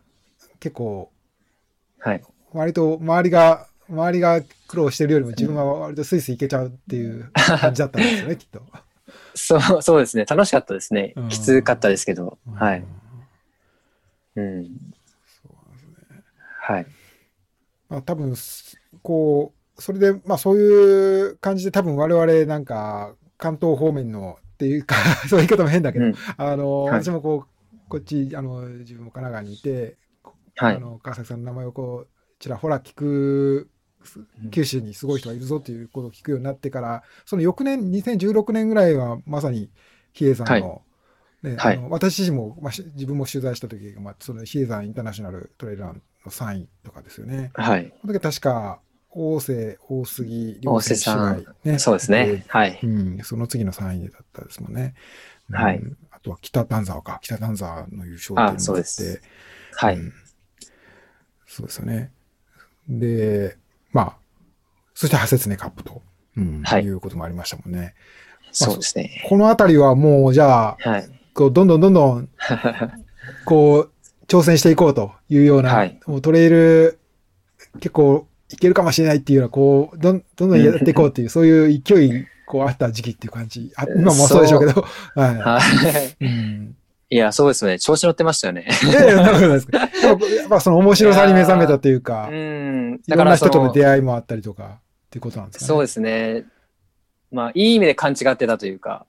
[0.60, 1.10] 結構、
[2.00, 2.22] はい。
[2.54, 8.62] 割と周りが、周りが苦労してるよりも自分は割とスイスイ行けちゃうっていう感じだったんですよね、 きっと。
[9.34, 10.26] そう、そうですね。
[10.26, 11.30] 楽しかったですねうん。
[11.30, 12.38] きつかったですけど。
[12.54, 12.80] はい。
[12.80, 13.00] うん
[14.36, 14.66] うん。
[15.42, 16.24] そうですね。
[16.62, 16.88] はい。
[17.90, 24.96] まあ多分、すこう、それで、まあそういう感じで多分我々なんか関東方面のっていうか、
[25.30, 26.16] そういう言い方も変だけど、うん。
[26.38, 29.98] あの、はい私もこう、こっち、あの、自分も神奈川にいて、
[30.56, 30.76] はい。
[30.76, 32.08] あの、川崎さんの名前をこう、
[32.40, 33.70] ちらほら聞く、
[34.52, 39.72] 九州にすごい人がいるぞっていうことを聞くようになってから、その翌年、2016年ぐらいはまさに
[40.14, 40.82] 比叡山の、
[41.44, 47.52] ねはいあの私自身も、まあ、し自分も取材した時が、まあ、その比叡山インターナショナルトレイルランの3位とかですよね。
[47.54, 47.94] はい。
[48.02, 48.80] その時は確か、
[49.12, 52.46] 大瀬、大杉、大瀬さんねそうですね。
[52.48, 52.88] はいう。
[52.88, 54.94] ん、その次の3位だったですもんね。
[55.50, 57.20] うんはいあとは北丹沢か。
[57.24, 58.56] 北丹沢の優勝っていうのもあって。
[58.56, 59.22] あそうです
[59.74, 59.96] はい。
[59.96, 60.14] うん
[61.50, 62.12] そうですよね。
[62.88, 63.58] で、
[63.92, 64.18] まあ、
[64.94, 66.04] そして、ハセツネカップと、
[66.38, 67.96] うんはいい、うこともありましたもんね。
[68.52, 69.26] そうですね。
[69.28, 71.19] このあたりはもう、じゃあ、はい。
[71.34, 72.30] こうどんどんどんどん、
[73.46, 73.92] こう、
[74.28, 77.00] 挑戦していこうというような、はいもうトレイル、
[77.80, 83.72] 結構いけるかもしれないっていうような、こう、どんどんどんやっていこうっていう、そういう勢い、こう、あった時期っていう感じ。
[83.76, 85.36] あ今もそうでしょうけど、 はい。
[85.36, 85.60] は
[86.20, 86.26] い。
[86.26, 86.76] うん
[87.12, 87.80] いや、そうですね。
[87.80, 88.68] 調子乗ってましたよね。
[88.84, 93.02] いやいや、なことないですけどやっぱその面白さに目覚めたというか、うん。
[93.04, 95.68] いろんな人との会出会いもあったりとか、っていうことなんですかね。
[95.70, 96.46] そうですね。
[97.32, 99.08] まあ、いい意味で勘違ってたというか、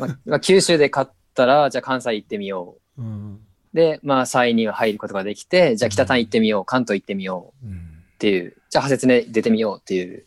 [0.00, 3.02] まあ、まあ九州で勝ったら、じゃあ関西行ってみよう。
[3.02, 3.40] うん。
[3.72, 7.66] で、まあ、3位には入ることができて、じゃあ北谷行ってみよう、関東行ってみよう。
[7.66, 7.74] うん。
[8.14, 10.24] っていう、じゃあ派切ね出てみようっていう、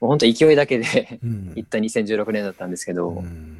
[0.00, 1.52] もう本当勢いだけでうん。
[1.56, 3.58] 行った2016年だったんですけど、うん。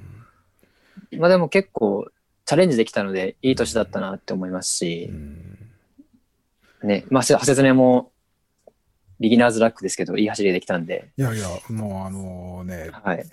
[1.18, 2.08] まあでも結構
[2.44, 5.58] チャレンジできたので、いい年だったなって思いますうし、ん。
[6.82, 8.10] ね、まあ、派切ねも、
[9.22, 13.24] ビギナーズラックですけど、いい走りできたんで、いやいや、もうあのね、はい。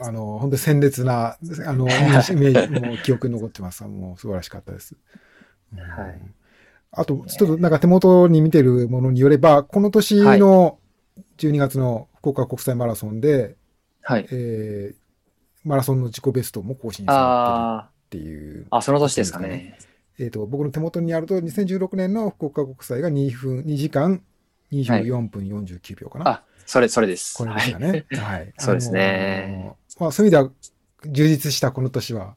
[0.00, 3.82] あの、本当に鮮烈な、あの、イメージ、もう記憶に残ってます。
[3.84, 4.94] もう素晴らしかったです。
[5.72, 6.20] うんはい
[6.90, 10.78] あと、ちょっとなんか手元に見てるものによれば、この年の
[11.36, 13.56] 12月の福岡国際マラソンで、
[14.00, 14.26] はい。
[14.30, 15.08] えー
[15.64, 19.78] マラソンの自己ベストも更新さあれてるっていう、あ、あ、その年ですかね。
[20.18, 24.22] えっ、と、僕の手元にあると、2016年の福岡国際が2分、2時間
[24.72, 26.28] 24分49秒かな。
[26.28, 27.34] あ、それ、それです。
[27.36, 28.06] これですかね。
[28.12, 28.52] はい。
[28.58, 30.00] そうですねあのー。
[30.02, 30.48] まあ、そういう意味で
[31.08, 32.34] は、充実したこの年は、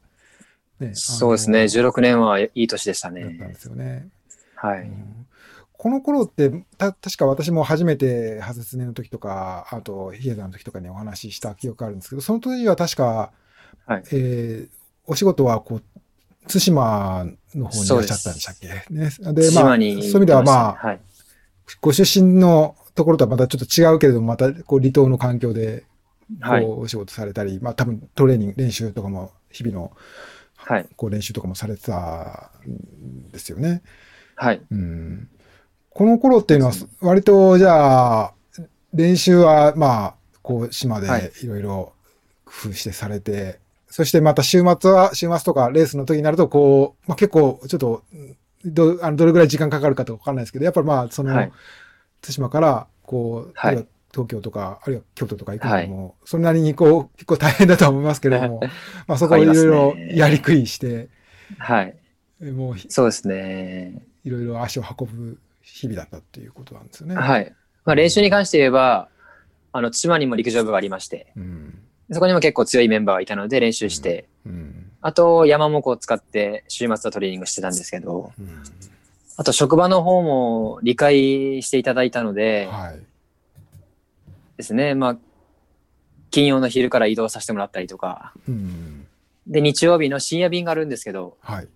[0.80, 1.60] ね、そうですね。
[1.60, 3.54] あの16年はいい年でしただったんねで。
[3.54, 4.08] すよね。
[4.56, 4.80] はい。
[4.82, 5.26] うん
[5.74, 13.32] この頃って、た、確か私も初めて、ハセツネの時とか、あと、ヒエダの時とかにお話しした記憶があるんですけど、その時は確か、
[13.86, 14.76] はいえー
[15.08, 15.82] お仕事は、こう、
[16.46, 17.24] 対馬
[17.56, 18.68] の方にいらっしゃったんでしたっけ？
[18.68, 19.10] ね。
[19.34, 21.00] で、まあ、そういう意味では、まあ、はい。
[21.80, 25.84] ご出身のところとはまたちょっと違うけれども、また、こう、離島の環境で、
[26.42, 26.64] こはい。
[26.64, 29.92] う、お仕事されたり、まあ、多分、トレーニング、練習とかも、日々の、
[30.56, 30.88] はい。
[30.96, 33.82] こう、練習とかもされてたんですよね。
[34.36, 34.62] はい。
[34.70, 35.28] うん
[35.94, 36.72] この頃っていうのは、
[37.02, 38.34] 割と、じゃあ、
[38.94, 41.92] 練習は、まあ、こう、島はいでいろいろ
[42.46, 48.02] 工夫してされて、そしてまた週末は、週末とかレースの時になると、こう、まあ結構、ちょっと、
[48.64, 51.52] ど、あの、どれぐらい時間かかるかとかわかんないですけど、やっぱりまあ、その、はい
[52.24, 58.60] 対馬から、こう、はい東京とか、あるいは京都とか行くのも、それなりにこう、結構大変だとは思いますけれども、
[59.06, 61.08] まあそこをいろいろやりくりして、
[61.58, 61.96] はい。
[62.42, 64.04] もうひそうですね。
[64.22, 67.14] いろいろ足を運ぶ日々だったっていうことなんですよね。
[67.14, 67.54] はい。
[67.84, 69.08] まあ、練習に関して言えば、
[69.72, 71.78] あの、対馬にも陸上部がありまして、うん。
[72.10, 74.90] そこにも結構強いメンバーがいたので練習して、うん。
[75.02, 78.62] あと山もこう使って週末はトレーニングしてたんですけど、うん
[79.36, 83.00] あと職場の方も理解していただいたのではい。
[84.58, 85.16] ですね、まあ、
[86.30, 89.06] 金曜の昼から移動させてもらったりとか、うん。
[89.46, 91.68] で、日曜日の深夜便があるんですけど、はい。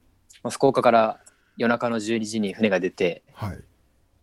[0.42, 1.18] まあ福岡から
[1.56, 3.58] 夜中の12時に船が出て、はい。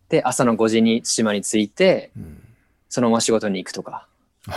[0.08, 2.40] で、朝の5時に対馬に着いて、うん。
[2.88, 4.06] そのまま仕事に行くとか、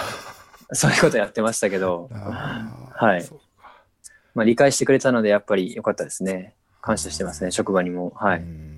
[0.72, 3.47] そういうことやってましたけど、はい
[4.38, 6.54] まあ、理解してくれたので、やっぱり良かったですね。
[6.80, 8.14] 感謝してますね、職場にも。
[8.16, 8.40] はい。
[8.40, 8.78] うん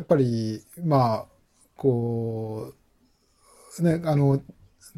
[0.00, 1.24] やっぱり、まあ、
[1.76, 2.72] こ
[3.78, 4.40] う、ね、あの、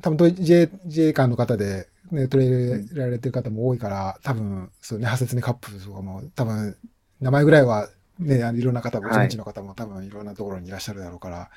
[0.01, 6.77] 多分自衛自衛官の方で、ね、トレイルやられてる方も多いから、多分、そうね、派切ねカップとかも、多分、
[7.21, 7.89] 名前ぐらいは、
[8.21, 11.51] ね、あのいろんな方、ごはい存知の方も多分いろんなところにいらっしゃるだろうから、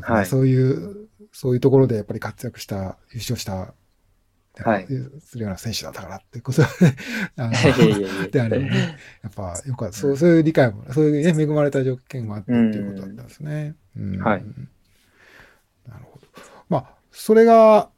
[0.00, 3.74] はいそういう、そういうところでやっぱり活躍した、優勝した、
[4.64, 4.86] はい
[5.20, 6.96] するような選手だったからってことはね、
[7.36, 13.74] あのであればね、やっぱよかった、そうそういう理解も、そういうね、恵まれた条件もあってっていうことだったんですね。
[13.96, 14.44] うんはい
[15.88, 16.26] なるほど。
[16.68, 17.88] まあ、それが、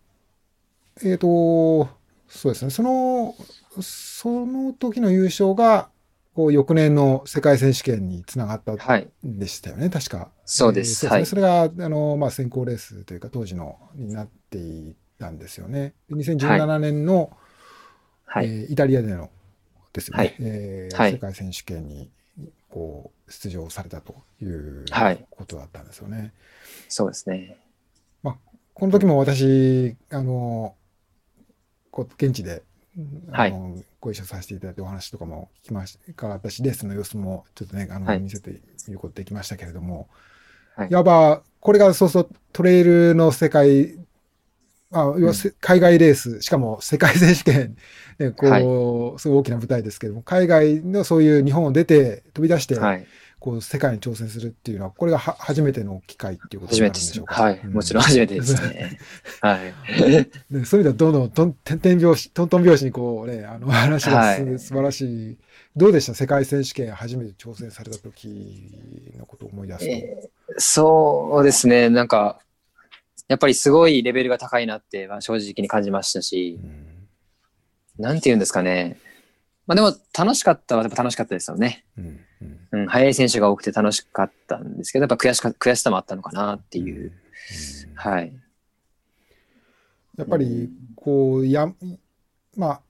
[1.03, 1.89] えっ、と、
[2.29, 2.71] そうですね。
[2.71, 3.35] その、
[3.83, 5.91] その時の優勝が、
[6.35, 9.09] こう、翌年の世界選手権につながったはい。
[9.27, 10.31] んでしたよね、確か。
[10.45, 11.07] そうです。
[11.09, 11.35] はいえーそ。
[11.37, 15.95] れが、あの、まあ、選考レースというか、当時の、になっていたんですよね。
[16.09, 17.37] で2017年の、
[18.27, 18.47] はい。
[18.47, 19.31] えーイタリアでの
[19.93, 22.11] ですよね、はいえーはい世界選手権に
[22.69, 26.33] こう出場されたというはいことだったんですよね。
[26.89, 27.57] そうですね。
[28.81, 30.75] この時も私、あの
[31.91, 32.63] こう現地で、
[33.31, 40.09] あのご一緒させていただいてお話とかも聞きました私レースの様子もちょっとねあの、はい見せてみることできましたけれども、
[40.77, 43.99] はいいわばこれがそうそうトレイルの世界
[44.91, 47.77] まあ、要はせ海外レース、しかも世界選手権、
[48.19, 53.07] ね、こう、すごい大きな舞台ですけども、海外のそういう日本を出て、飛び出して、はい。
[53.39, 57.27] こう、世界に挑戦するっていうのは、これがは初めての機会っていうことになるんでしょう。
[57.27, 57.43] か？
[57.43, 57.67] はい。
[57.67, 58.99] もちろん初めてですね。
[59.41, 59.75] はい。
[60.51, 65.39] でそういう意味では、どんどんとん、てんてん拍子、トントン拍子にこうね、あの話がす、はい素晴らしい。
[65.75, 66.15] どうでした？
[66.15, 69.87] 世界選手権初めて挑戦された時のことを思い出すと。
[69.87, 70.29] えー
[70.59, 71.89] そうですね。
[71.91, 72.41] なんか、
[73.31, 78.99] やっぱりすごいレベルが高いなって、まあ、正直に感じましたしう、んなんて言うんですかね。
[79.67, 81.85] まあでも楽しかったはやっぱ楽しかったですよね。
[81.97, 82.21] うん
[82.73, 87.05] うんうん、速い選手が多くて楽しかったんですけど、やっぱ悔しか悔しさもあったのかなっていう。
[87.05, 87.13] うん
[87.95, 88.33] はい。
[90.17, 91.71] やっぱり、こう、や、
[92.57, 92.81] まあ、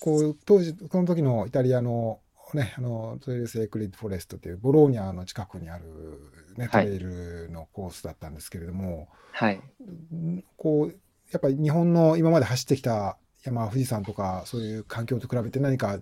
[0.00, 2.20] こう、当時、この時のイタリアの、
[2.54, 5.84] ね、あの、トレイルセークリッドフォレストというボローニャの近くにある、
[6.60, 9.60] ね、トはいレイルのコースだったんですけれども、はい。
[10.14, 10.96] んこう、
[11.32, 15.98] やっぱり日本の今まで走ってきた山、富士山とか、そういう環境と比べて何か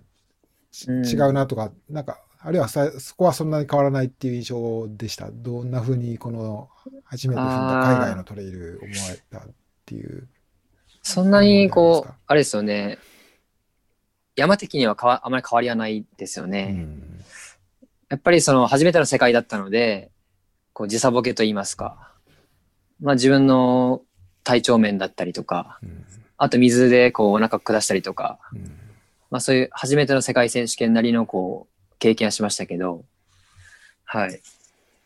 [0.71, 5.29] ちうん違うなとか、なんか、あるいはさそこはそんなに変わらないっていう印象でした？
[5.29, 6.69] どんな風にこの
[7.03, 9.49] 初めて踏んだ海外のトレイル思われたっ
[9.85, 10.29] ていう。
[11.01, 12.97] そんなにこうあれですよね。
[14.37, 16.69] 山的には変わあまり変わりはないですよね。
[16.71, 17.19] うん
[18.09, 20.09] やっぱりその初めての世界だったので、
[20.79, 22.13] こう時差ボケと言いますか。
[23.01, 24.01] まあ自分の
[24.45, 26.05] 体調面だったりとか、うん
[26.41, 28.61] あと水でこうお腹下したりとか、うん
[29.29, 33.03] まあそういう初めての世界選手権なりのこう経験はしましたけど、
[34.05, 34.41] はい。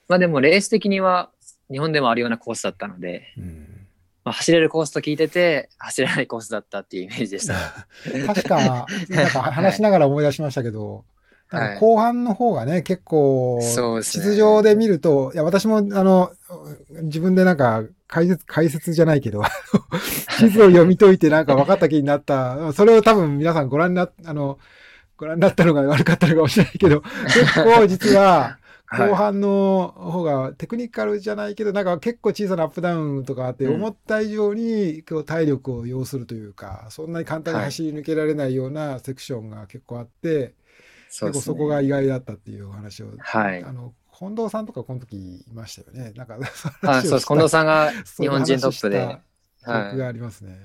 [0.07, 1.31] まあでもレース的には
[1.71, 3.87] 日本でもあるようなコースだったので、うん
[4.23, 7.55] まあ、走れるコースと聞いてて、走れないコースだったっていうイメージでした。
[8.31, 11.03] 確か、なんか話しながら思い出しましたけど、
[11.53, 14.03] なんか後半の方がね、結構、ね。
[14.03, 16.31] 地図上で見ると、いや、私も、あの、
[17.03, 19.43] 自分でなんか、解説、解説じゃないけど、
[20.39, 24.57] 地図を読み解いてなんか分かった気になった、それを多分皆さんご覧になっ、あの、
[25.15, 29.09] ご覧になったのが悪かったのかもしれないけど、結構実は、 はい。
[29.09, 33.75] 後半の方がテクニカルじゃないけど、なんか結構小さなアップダウンとかあって、うん。
[33.75, 40.53] 思った以上にこう体力を要するというか、そんなに簡単に走り抜けられないようなセクションが結構あって、
[41.21, 46.13] 結構そこが意外だったっていうお話を、はいあの近藤さんとかこの時いましたよね。
[46.15, 46.37] なんか、
[46.85, 47.25] あそうです。
[47.25, 49.19] 近藤さんが日本人トップで話し
[49.65, 49.65] た。
[49.65, 50.59] 記憶がはありますね。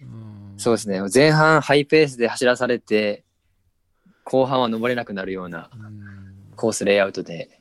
[0.00, 1.00] うんい、そうですね。
[1.12, 3.24] 前半ハイペースで走らされて、
[4.24, 7.60] 後半は登れなくなるようなうんコースレイアウトで、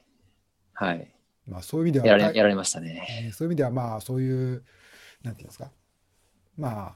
[0.73, 1.11] はい。
[1.47, 3.25] まあそういう意味では、やられましたね。
[3.25, 4.63] えーそういう意味では、まあ、そういう、
[5.23, 5.71] なんていうんですか、
[6.55, 6.95] ま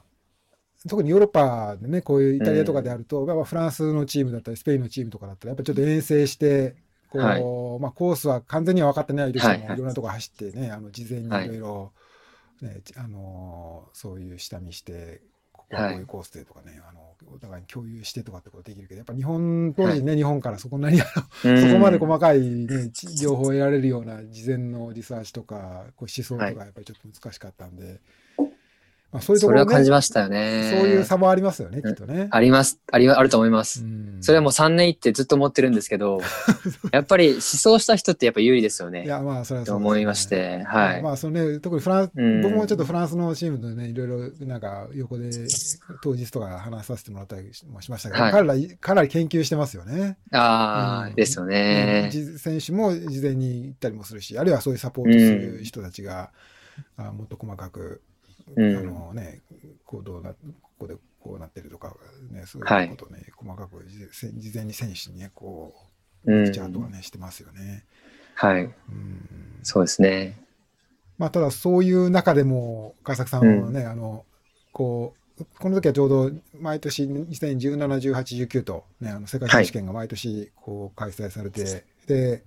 [0.88, 6.76] 特にヨーロッパでね、こういうイタリアとかであると、まあ、フランスのチームだったり、スペインのチームとかだったら、やっぱりちょっと遠征して、
[7.10, 7.42] こう、はい。
[7.80, 9.74] まあ、コースは完全には分かってないとしても、はいはい。
[9.74, 11.48] いろんなとこ走ってね、あの事前にいはい。
[11.48, 11.92] ろいろ、
[12.62, 15.22] ねあのそういう下見して、
[15.52, 17.00] ここはこういうコースでとかね、あの
[17.34, 21.04] お互いに共有してとかってことできるけど、やっぱ日本、当時ね、日本からそこなにあ
[21.44, 26.56] のそそこまで細かい、ね、ち情報を得られるような事前のリサーチとか、こう思想とかはい。
[26.56, 28.00] やっぱりちょっと難しかったんで、
[29.12, 30.70] まあ、そういうとそれはころね、感じましたよね。
[30.78, 32.28] そういう差もありますよね、きっとね。
[32.30, 32.78] あります。
[32.92, 33.82] ありあると思います。
[33.82, 36.20] うんそれはもう3年行ってずっと思ってるんですけど、
[36.92, 39.04] やっぱり思想した人ってやっぱ有利ですよね。
[39.04, 41.02] いや、まあ、それはとそうですね思いまして、はい。
[41.02, 45.30] まあ、そのね、特にフランス、うん僕もちょっとフランスのチームとね、いろいろなんか横で
[46.02, 50.18] 当日とか話させてもらったりもしましたけど、はい彼らかなり研究してますよね。
[50.32, 52.10] ああ、うんですよね。
[52.12, 56.30] じ選手も事前に行ったりもするし、あるいはそういうサポートする人たちが、
[56.96, 58.02] あもっと細かく、
[58.56, 58.76] うん。
[58.76, 59.40] あのね、
[59.84, 60.36] 行動な、こ
[60.80, 61.94] こでこうなってるとか、
[62.30, 62.84] ね、そうはい。
[62.84, 65.74] いうことをね、細かく事前に選手にね、こ
[66.24, 66.52] う、うん。
[66.52, 67.84] チャートはね、してますよね。
[68.34, 68.62] はい。
[68.64, 68.74] うん。
[69.62, 70.38] そうですね。
[71.18, 74.24] まあ、ただそういう中でも、川崎さんはね、あの、
[74.72, 75.20] こう、
[75.58, 77.76] この時はちょうど毎年2017、
[78.12, 82.44] 18、19と、ね、あの世界選手権が毎年こう開催されて、で、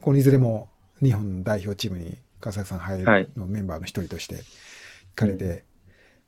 [0.00, 0.68] このいずれも
[1.02, 3.28] 日本代表チームに川崎さん入るはい。
[3.36, 4.42] のメンバーの一人として行
[5.14, 5.64] かれて、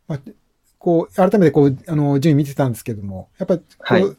[0.08, 0.20] まあ、
[0.78, 4.16] こう、改めてこう、あの、順位見てたんですけども、やっぱり、はい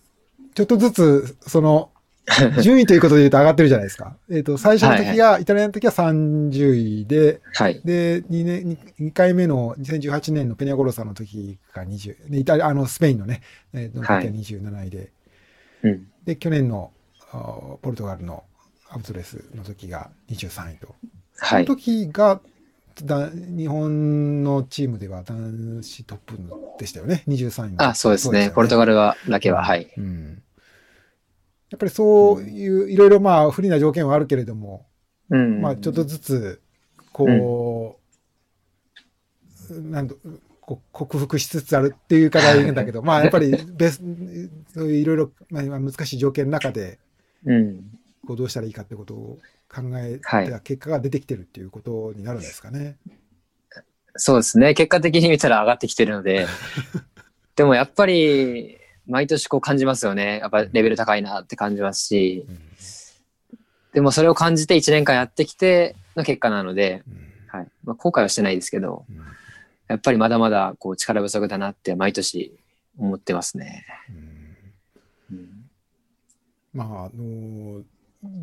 [0.55, 1.91] ちょっとずつ、その、
[2.63, 4.17] 順位ということで言うと上がってるじゃないですか。
[4.31, 7.81] えっと、最初の時が、イタリアの時は30位で、はい。
[7.83, 13.41] で、2年、2, 二回目の2018年のペニャゴロサの時が20、でイタリア、あの、スペインのね、
[13.73, 15.11] えー、の時ははい27位で、
[15.83, 16.07] うん。
[16.23, 16.91] で、去年の
[17.81, 18.43] ポルトガルの
[18.89, 20.95] アブトレスの時が23位と。
[21.37, 21.77] はいその。
[21.77, 22.39] 時が、
[23.03, 26.37] だ日本のチームでは男子トップ
[26.79, 27.23] でしたよね。
[27.27, 28.51] 23位のあ、そうですね。
[28.53, 29.91] ポルトガガルは、だけは、はい。
[29.97, 30.41] うん。
[31.69, 34.85] やっぱりそういう、いろいろまあ不利な条件はあるけれども、
[35.29, 35.61] うん。
[35.61, 36.61] まあちょっとずつ、
[37.11, 37.99] こ
[39.69, 40.15] う、なんと、
[40.61, 44.01] こ克服しつつあるっていう方がいるんだけど、まあやっぱりベス、
[44.73, 46.99] そういういろいろ、まあ、難しい条件の中で、
[47.45, 47.83] うん。
[48.25, 49.39] こうどうしたらいいかってことを
[49.75, 50.49] 考えはい。
[50.49, 52.95] た結果が出てきてるっていうことになるんですかね。
[54.15, 54.73] そうですね。
[54.73, 56.47] 結果的に見たら上がってきてるので、
[57.57, 60.39] でもやっぱり、毎年こう感じますよね。
[60.39, 62.59] やっぱレベル高いなって感じますし、うん。
[63.93, 67.59] でもそれを感じて1年間やってきての結果なので、うん。
[67.59, 67.67] はい。
[67.83, 69.17] まあ、後悔はしてないですけど、うん。
[69.87, 72.57] やっぱりまだまだこう力不足だなって毎年
[72.97, 73.85] 思ってますね。
[76.73, 77.83] まあ、あの、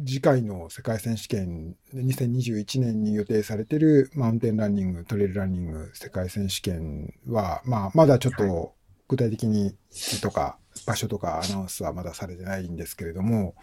[0.07, 8.75] 次回の世界選手権、2021年に予定されているマウンテンランニング、トレイルランニング世界選手権は、まあ、まだちょっと
[9.09, 10.57] 具体的に日とか
[10.87, 13.55] 場所とかアナウンスはまだされてないんですけれども、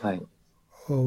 [0.00, 0.22] はい。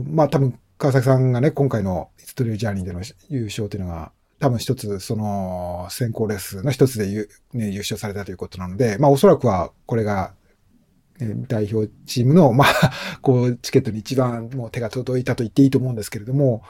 [0.05, 10.44] まあ多分川崎さんがね、今回のイツトレイルジャーニーでの優勝というのが、多分一つ、その選考レースの一つで優,、ね、優勝されたということなので、まあおそらくはこれが、ね
[11.47, 12.91] 代表チームの、まあ、
[13.21, 16.61] こう、チケットに一番もう手が届いたと言っていいと思うんですけれども、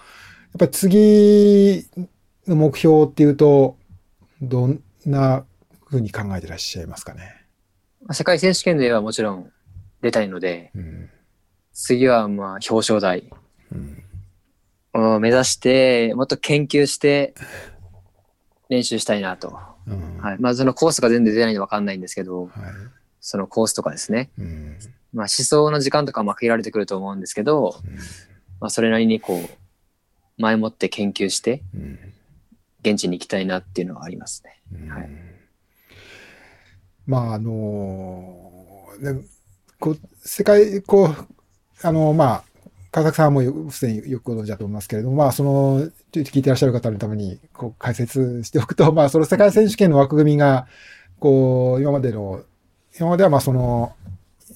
[0.54, 1.88] やっぱり次
[2.48, 3.78] の目標っていうと、
[4.42, 5.46] どんな
[5.86, 7.34] 風に考えてらっしゃいますかね？
[8.02, 9.52] まあ世界選手権ではもちろん
[10.02, 11.10] 出たいので、うん。
[11.74, 13.30] 次はまあ表彰台
[13.72, 14.04] うん。
[14.94, 17.34] を目指して、もっと研究して
[18.70, 19.58] 練習したいなと。
[19.88, 20.18] うん。
[20.20, 20.38] はい。
[20.40, 22.54] まあそのコースが全然出ないのわかんないんですけど、はい。
[23.28, 24.30] そのコースとかですね。
[24.38, 24.78] うん。
[25.14, 27.76] まあ思想の時間とかはまあ限られてくると思うんですけど、
[28.60, 29.50] まあそれなりにこう、
[30.38, 32.00] 前もって研究して、うん。
[32.82, 34.62] 現地に行きたいなっていうのはありますね。
[34.74, 35.10] うんはい
[37.08, 39.22] まあ、あのね
[39.80, 41.16] こう、世界、こう、
[41.84, 42.44] あの、まあ、
[42.92, 45.82] 川崎さんもよすでによくご存知だと思いますけれども、まあ、その、
[46.14, 50.68] 聞いてらっしゃる方のために、こう、解説しておくと、まあ、その世界選手権の枠組みが、
[51.20, 52.44] こう、今までの、
[52.98, 53.96] 今までは、まあ、その、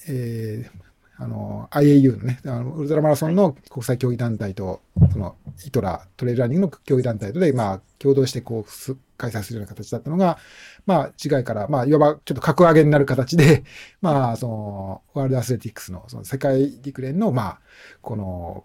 [0.08, 0.90] えー
[1.22, 4.80] あの、IAU のね、あのウルトラマラソンの国際競技団体と、
[5.12, 5.36] その、
[5.66, 10.38] イトラ、トレイルランニングの競技団体とで、まあ、共同して、こう、す開催するような形だったのが、
[10.86, 13.66] まあ、違いから、まあ、いわばちょっと格上げになる形で、
[14.00, 17.60] まあ、その、ワールドアスレティックスの、その世界陸連の、まあ、
[18.02, 18.64] この、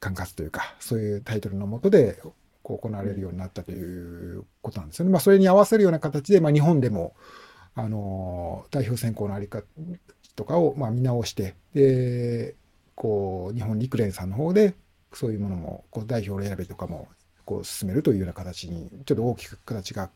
[0.00, 2.20] 管轄というか、そういうタイトルのもとで、
[2.62, 5.12] こう行われるようになったということなんですよね。
[5.12, 7.14] まあ、それに合わせるような形で、まあ、日本でも、
[7.78, 9.64] あの、代表選考のあり方
[10.34, 12.56] とかを、まあ、見直して、で、
[12.96, 14.74] こう、日本陸連さんの方で、
[15.12, 17.06] そういうものも、こう、代表選びとかも、
[17.44, 20.10] こう、進めるというような形に、ちょっと大きく形が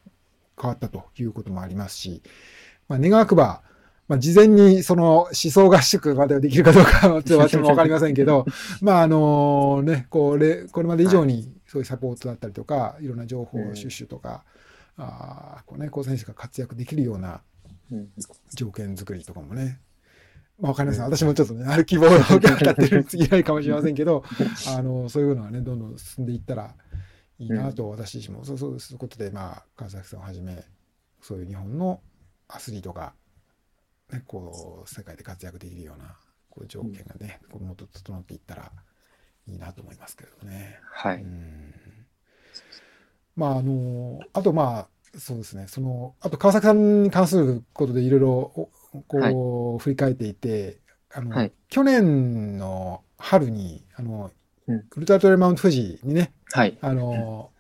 [0.61, 2.21] 変わったということもありますし、
[2.89, 3.63] まあ、願わくば、
[4.09, 8.45] まあ、事前にその思想合宿まではできるかどうかは ちょっと私もわかりませんけど、
[8.81, 14.43] まあ、あのね、これ、これまで以上にそういうサポートだったりとか、いろんな情報収集とか、
[14.97, 17.52] あーこうね、高選手が活躍できるようなうん
[18.55, 19.81] 条件作りとかもね、
[20.59, 21.05] まあ、わかりません。
[21.05, 22.35] 私もちょっとね、ある希望が立
[22.71, 24.25] ってるに過ぎないかもしれませんけど、
[24.69, 26.77] あの、そういうのはね、どんどん進んでいったら
[27.39, 30.65] いいなと、私自身も、そうそうそういうことで、まあ、川崎さんをはじめ、
[31.21, 32.01] そういう日本の
[32.49, 33.15] アスリートが、
[34.13, 36.17] ね、こう、世界で活躍できるような、
[36.49, 38.73] こう、条件がね、こうもっと整っていったら
[39.47, 40.79] いいなと思いますけどね。
[40.85, 41.23] はい。
[41.23, 41.75] うん。
[43.35, 44.89] まあ、あの、あとまあ、
[45.19, 48.71] そうですね、その、あと川崎さんに関することでいろいろ、お
[49.07, 50.79] こう、振り返っていて、
[51.13, 51.53] あの、はい。
[51.69, 54.31] 去年の春に、あの、
[54.67, 54.77] うん。
[54.97, 56.79] ウルトラトレマウント富士にね、はい。
[56.81, 57.51] あの、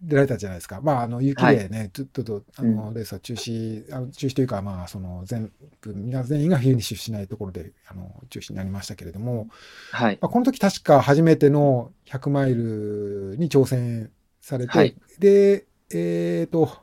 [0.00, 0.80] 出られたじゃないですか。
[0.82, 9.48] まあ、あの、雪でね、ちょっと、あの、レースは中止、あの中止というか、まあ、その、全部、皆全員がフィニッシュしないところで、あの、中止になりましたけれども、
[9.92, 10.18] はい。
[10.20, 14.96] まあ、この時確か初めての100マイルに挑戦されて、はい。
[15.18, 16.82] で、えっ、と、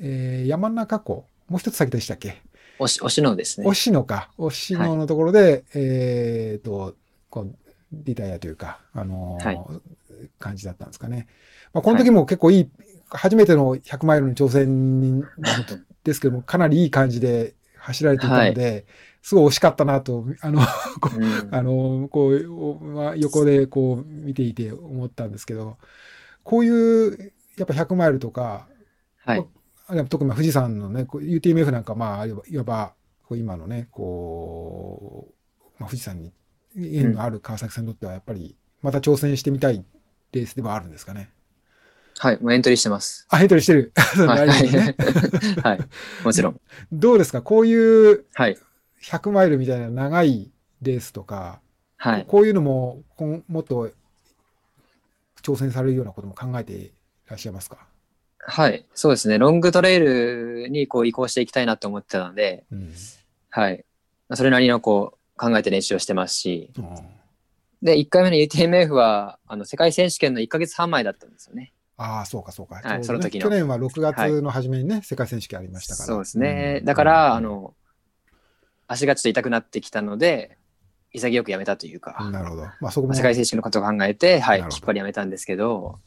[0.00, 2.42] えー山中湖、もう一つ先でしたっけ？
[2.78, 3.66] おし、おしのですね。
[3.66, 4.30] 押野か。
[4.38, 6.96] 押野のところで、えっ、と、
[7.30, 7.54] こう、
[7.92, 9.58] リタイアというか、あのーはい
[10.38, 11.26] 感じだったんですかね。
[11.72, 12.70] まあ、この時も結構いい、
[13.10, 15.24] 初めての100マイルの挑戦に
[16.04, 18.86] ですけども、かなりいい感じで走られていたので、
[19.20, 20.60] すごい惜しかったなと、あの、
[21.00, 25.76] こううんあの、こう、まあ横でこう見ていて思ったんですけど、
[26.44, 28.68] こういう、やっぱ100マイルとか、
[29.24, 29.46] はい。
[30.08, 32.94] 特にまあ富士山のね、こう UTMF なんか、まあ、いわば
[33.30, 35.28] 今のね、こ
[35.60, 36.32] う、まあ、富士山に
[36.76, 39.84] 縁のある川崎さんにとっては、やっぱり、また挑戦してみたい
[40.32, 41.30] レースではあるんですかね。
[42.18, 42.40] はい。
[42.42, 43.26] もうエントリーしてます。
[43.30, 43.92] あ、エントリーしてる。
[43.96, 44.48] はい。
[45.62, 45.80] はい。
[46.24, 46.60] もちろん。
[46.92, 47.40] どうですか？
[47.42, 48.58] こういうはい。
[49.02, 50.50] 100マイルみたいな長い
[50.82, 51.60] レースとか、
[51.96, 52.26] はい。
[52.26, 53.02] こういうのも、
[53.48, 53.90] もっと
[55.42, 56.92] 挑戦されるようなことも考えてい
[57.28, 57.86] らっしゃいますか？
[58.42, 58.84] はい。
[58.94, 59.38] そうですね。
[59.38, 62.92] ロングトレイルにこう移行していきたいなと思ってたので、うん。
[63.50, 63.84] はい。
[64.34, 66.84] それなりのこう考えて練習をしてますし、うん
[67.82, 71.72] で、1回目の UTMF は、あの、世界選手権の1ヶ月半前だったんですよね。
[71.96, 72.78] ああ、そうかそうか。
[72.78, 76.06] いちょうどねその時の去年は6月の初めにね、世界選手権ありましたから。
[76.06, 76.76] そうですね。
[76.80, 77.74] うんだから、あ、の、
[78.86, 80.58] 足がちょっと痛くなってきたので、
[81.12, 82.62] 潔くやめたというか、なるほど。
[82.80, 83.14] まあそこも。
[83.14, 85.98] 世界選手権のことを考えて、はい、きっぱりやめたんですけど、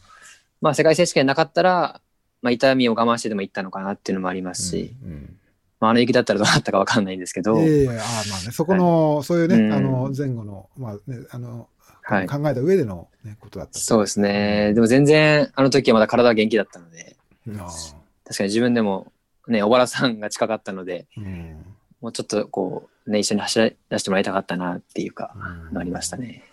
[0.62, 2.02] まあ、世界選手権なかったら、
[2.46, 5.38] まあ、痛みを我慢してでも行ったのかなっていうのもありますし、うんうん。
[5.80, 9.74] まあ、あの雪だったらどうなったかわかんないんですけど、ええああまあね、そこの、そういうね、うん。
[9.74, 11.70] あの、前後の、まあね、あの、
[12.04, 12.28] はい。
[12.28, 13.80] 考えた上での、ね、ことだった。
[13.80, 14.76] そうですね。
[14.76, 17.16] でも全然、あの時はまだ体は元気だったので、
[17.48, 19.12] 確かに自分でも、
[19.48, 21.66] ね、小原さんが近かったので、あうん。
[22.00, 25.74] もうちょっとこう、ね、一緒に走ら出してもらいたかったなっていうか、うん。
[25.74, 26.44] のありましたね。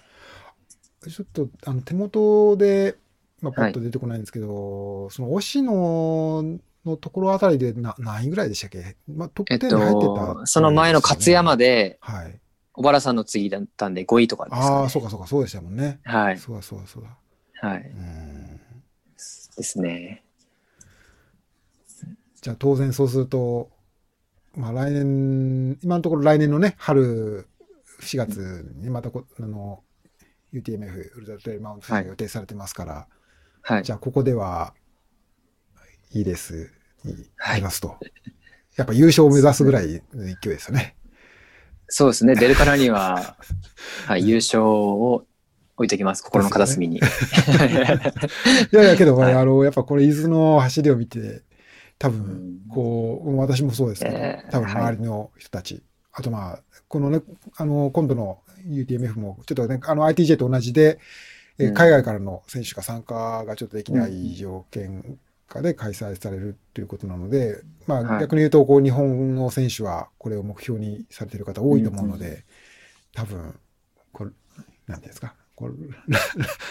[1.06, 2.96] ちょっと、あの、手元で、
[3.42, 8.96] まあ、パッと出てこないんですけど、その、押野のところあたりでな何位ぐらいでしたっけ？
[9.08, 12.40] まあ、トップえっ10に入ってた、と、その前の勝山で、はい。
[12.72, 14.76] 小原さんの次だったんで5位とかですか、ね。
[14.76, 16.00] ああ、そうかそうか、そうでしたもんね。
[16.04, 16.38] はい。
[16.38, 17.68] そうだそうだそうだ。
[17.68, 17.82] はい。
[17.82, 18.60] うん
[19.56, 20.24] ですね。
[22.40, 23.70] じゃあ当然そうすると、
[24.56, 27.46] まあ来年、今のところ来年のね、春
[28.00, 29.82] 4月にまたこあの
[30.52, 33.21] UTMF ウルトラトレイルマウントが予定されてますから、はい
[33.82, 33.92] じ。
[33.92, 34.74] ゃあここでは
[36.12, 36.70] いいです
[37.04, 37.98] になりますと。
[38.76, 40.96] やっぱ優勝を目指すぐらいの勢いですよね。
[41.88, 42.34] そうですね。
[42.34, 43.36] 出るからには、
[44.06, 45.26] はい、優勝を
[45.76, 46.22] 置いときます。
[46.22, 46.96] 心の片隅に。
[46.96, 47.00] い
[48.74, 51.42] やいや、けど、はいあの、やっぱこれ伊豆の走りを見て、
[51.98, 55.82] 多分、うんこう、私もそうですけど、えー多分周りの人たち、
[56.12, 57.20] あとまあ、このね、
[57.56, 60.98] あの、今度の UTMF も、ちょっとね、あの ITJ と同じで、
[61.70, 65.18] 海外からの選手が参加がちょっとできない条件
[65.52, 68.20] 下で開催されるということなので、まあはい。
[68.20, 72.44] 逆に言うと、こう、日本の選手はこれを目標にされている方多いと思うので、
[73.14, 73.54] 多分、
[74.12, 74.30] これ、
[74.86, 75.74] なんていうんですか、これ
[76.08, 76.18] ラ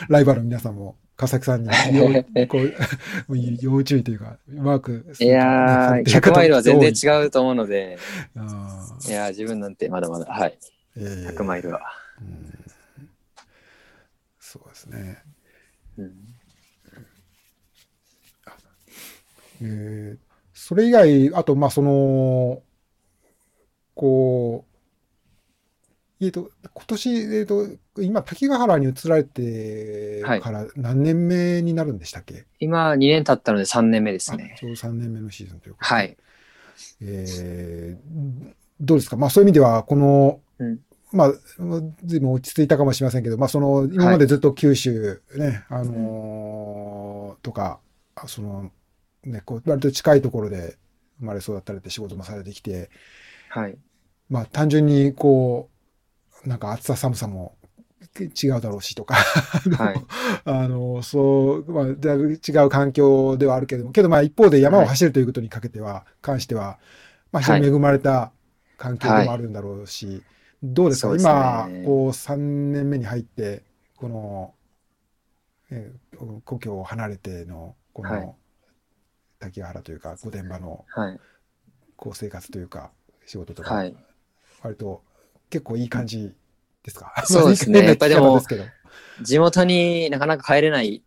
[0.10, 5.06] ライバルの皆さんも、川崎さんに要こう 要注意というか、うまく。
[5.20, 8.00] いやー、100マイルは全然違うと思うので、
[8.36, 10.58] あいやー、自分なんてまだまだ、はい。
[10.98, 11.82] ー100マイルは。
[12.22, 12.61] うん
[14.52, 15.24] そうですね。
[15.98, 16.12] うん
[19.62, 22.62] えーそれ以外、あと、まあ、その、
[23.96, 24.66] こ
[26.20, 27.68] う、えっと、今年、えっと、
[28.00, 34.56] 今、滝ヶ原に移られてから何年目になるんでしたっけ、今、2年経ったので3年目ですあね。
[34.60, 36.18] ちょうど3年目のシーズンということではい。
[37.02, 40.80] えーどうですか、まあ、そういう意味では、この、うん
[41.12, 41.34] まあ、
[42.06, 47.80] ずいぶん落ち着いたかもしれませんけど、まあ、その、今までずっと九州ね、あのーとか、
[48.16, 48.72] あその、
[49.24, 50.78] ね、こう、割と近いところで
[51.20, 52.90] 生まれ育ったりって仕事もされてきて、
[53.50, 53.78] はい。
[54.30, 55.70] まあ、単純に、こ
[56.46, 57.56] う、なんか暑さ寒さも
[58.20, 59.16] 違うだろうしとか、
[59.78, 60.06] はい。
[60.46, 66.80] あの、そう、まあ、だいぶ違う環境ではあるけれども、けど、まあ、一方で山を走るということにかけては、関しては、
[67.32, 68.32] まあ、非常に恵まれた
[68.78, 70.24] 環境でもあるんだろうし、
[70.64, 71.22] どうですか、すね。
[71.22, 73.64] 今、こう、3年目に入って、
[73.98, 74.54] この、
[75.72, 78.22] えー故郷を離れての、こはい。
[78.22, 78.36] の、
[79.40, 81.20] 滝ヶ原というか、御殿場の、はい。
[81.96, 82.92] こう、生活というか、
[83.26, 83.96] 仕事とか、はい。
[84.62, 85.02] 割と、
[85.50, 86.32] 結構いい感じ
[86.84, 87.12] ですか？
[87.26, 87.80] そうですね。
[87.80, 88.40] まあやっぱりでも
[89.22, 91.02] 地元になかなか帰れないっ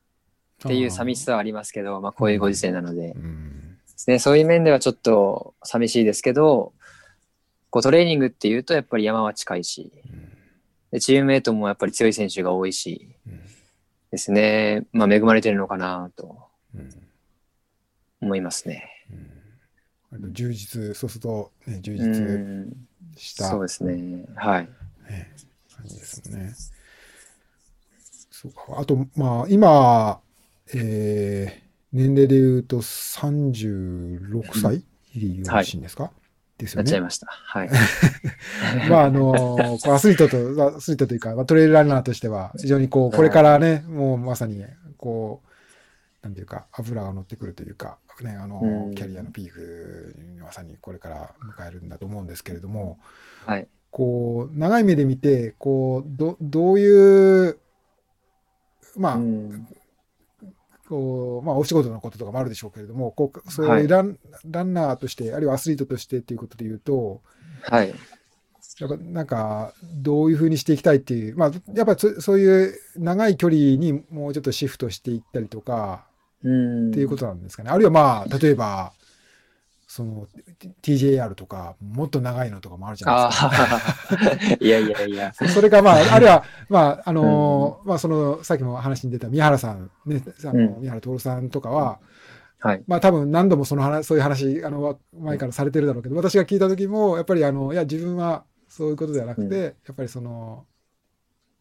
[0.66, 3.78] ていう寂しさはありますけど、まあ、こういうご時世なので、うん。
[3.86, 6.73] ですね、そういう面ではちょっと寂しいですけど、
[7.74, 10.28] こうトレーニングっていうとやっぱり山は近いし、うん。
[10.92, 13.40] でチームメイトもやっぱり強い選手が多いしうん。
[14.12, 16.38] ですね、まあ恵まれてるのかなと
[16.72, 16.88] うん
[18.22, 18.88] 思いますね。
[20.12, 20.32] うん。
[20.32, 22.72] 充実、そうすると、ね、充う実ん、
[23.16, 24.24] した、そうですね。
[24.36, 24.68] はい。
[25.10, 25.34] ね
[25.76, 26.54] 感じですもんね。
[28.30, 28.78] そうか。
[28.78, 30.20] あと、まあ、今、
[30.72, 34.82] えー年齢で言うと36歳、
[35.14, 36.10] でよろしいんですか、
[36.58, 36.88] ですやよね。
[36.88, 37.26] っちゃいました。
[37.26, 37.70] はい。
[38.88, 44.64] まあ、あの、こうアスリートと、アスリートというか、まあトレイルランナーとしては、非常にこう、これからね、もうまさに、
[44.96, 52.98] こう、なんていうか、油が乗ってくるというか、ね、あのう、んキャリアのピークにまさにこれから迎えるんだと思うんですけれども、
[53.46, 53.66] はい。
[53.90, 57.58] こう、長い目で見て、こう、ど、どういう、
[58.96, 59.68] まあ、うん
[60.94, 64.16] こう、まあ、お仕事のこととかもあるでしょうけれども、こう、そうはいいうラン、
[64.48, 67.20] ランナーとして、あるいはアスリートとしてっていうことで言うと、
[67.62, 67.88] はい。
[68.78, 76.06] やっぱなんか、どういうふうにしていきたいっていう、まあ、やっぱそそういう長い距離にもうちょっとシフトしていったりとか
[76.44, 76.90] うん。
[76.90, 77.70] っていうことなんですかね。
[77.70, 78.92] あるいはまあ、例えば、
[79.94, 80.26] その
[80.82, 83.50] TJR とか、もっと長いのとかもあるじゃないあですか。
[84.50, 85.32] あ、 いやいやいや。
[85.32, 92.00] それがまあ、あるいは、まあ、あのまあ、その、さっきも話に出た宮原さん、ね、あのうん宮原徹さんとかは、
[92.58, 92.82] はい。
[92.88, 100.66] まあ多分何度もその話、そういう話、あの、前からされてるだろうけど、私が聞いた時も、やっぱりあの、いや、自分はそういうことではなくて、うんやっぱりその、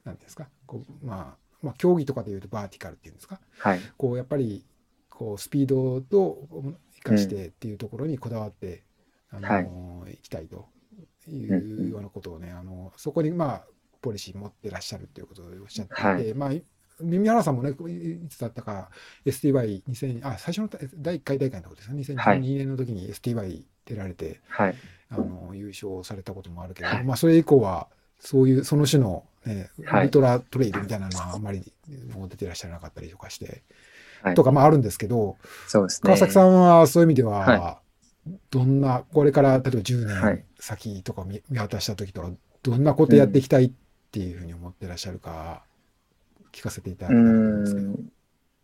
[0.05, 3.79] なんていうんですか、こう、まあ、まあ、競技とかで言うとバーティカルっていうんですか、はい。
[3.95, 4.65] こう、やっぱり、
[5.09, 6.47] こう、スピードと
[7.03, 8.83] 生かしてっていうところにこだわって、
[9.31, 10.13] あの、はい。
[10.13, 10.67] い、きたいと
[11.27, 13.63] いうようなことをね、あの、そこに、まあ、
[14.01, 16.33] ポリシー持ってらっしゃるということをおっしゃっていて、はい。
[16.33, 16.51] まあ、
[17.01, 18.89] 耳原さんもね、いつだったか、
[19.25, 22.41] STY2000、あ、最初の第1回大会のところですね、はい。
[22.41, 24.75] 2012年の時に STY 出られて、はい。
[25.09, 27.07] あの、優勝されたこともあるけれども、はい。
[27.07, 27.87] まあ、それ以降は、
[28.19, 30.05] そういう、その種の、ね、ウはい。
[30.05, 31.73] ルトラトレイルみたいなのはあんまり
[32.15, 33.61] もう出てらっしゃらなかったりとかして、はい
[34.35, 36.07] とか、まああるんですけど、そうですね。
[36.07, 37.79] 川崎さんはそういう意味では、は
[38.49, 42.31] どんな、これから例えば10はい年先とかを見見渡した時とか、
[42.63, 43.71] どんなことやっていきたいっ
[44.11, 45.63] ていうふうに思ってらっしゃるか、
[46.51, 47.87] 聞かせていただきうたいんですけど。
[47.87, 47.99] ん。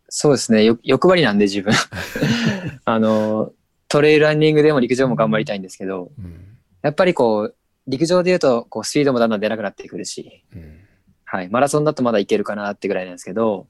[0.08, 0.64] そうですね。
[0.64, 1.72] よ欲張りなんで自分。
[2.84, 3.52] あの、
[3.88, 6.46] トレイルランニングでも陸上も頑張りたいんですけど、うん
[6.82, 7.56] やっぱりこう、
[7.86, 10.80] 陸上で言うと、こう、スピードもだんだん出なくなってくるし、うん
[11.24, 11.48] はい。
[11.48, 13.68] マラソンだとまだいけるかなってぐらいなんですけど、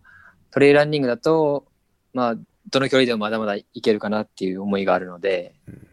[0.50, 1.66] トレイルランニングだと、
[2.12, 2.34] まあ、
[2.68, 5.86] どの距離でもまだまだいけるかなっていう思いがあるので、うん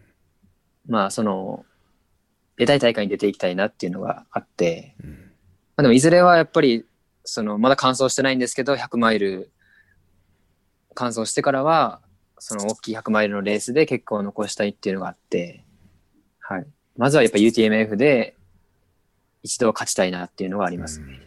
[0.88, 1.65] まあ、その、
[2.55, 5.18] 出たい大会に出ていきたいなっていうのがあって、うんま
[5.78, 6.86] あ、でもいずれはやっぱり、
[7.24, 9.51] その、まだ完走してないんですけど、100マイル
[10.95, 12.01] 完走してからは、
[12.39, 15.63] その大きい100マイルのレースで結果を残したいっていうのがあって、
[16.39, 16.68] はい。
[16.95, 18.36] まずはやっぱ UTMF で
[19.43, 21.20] 一度は勝ちたいなっていうのがありますね。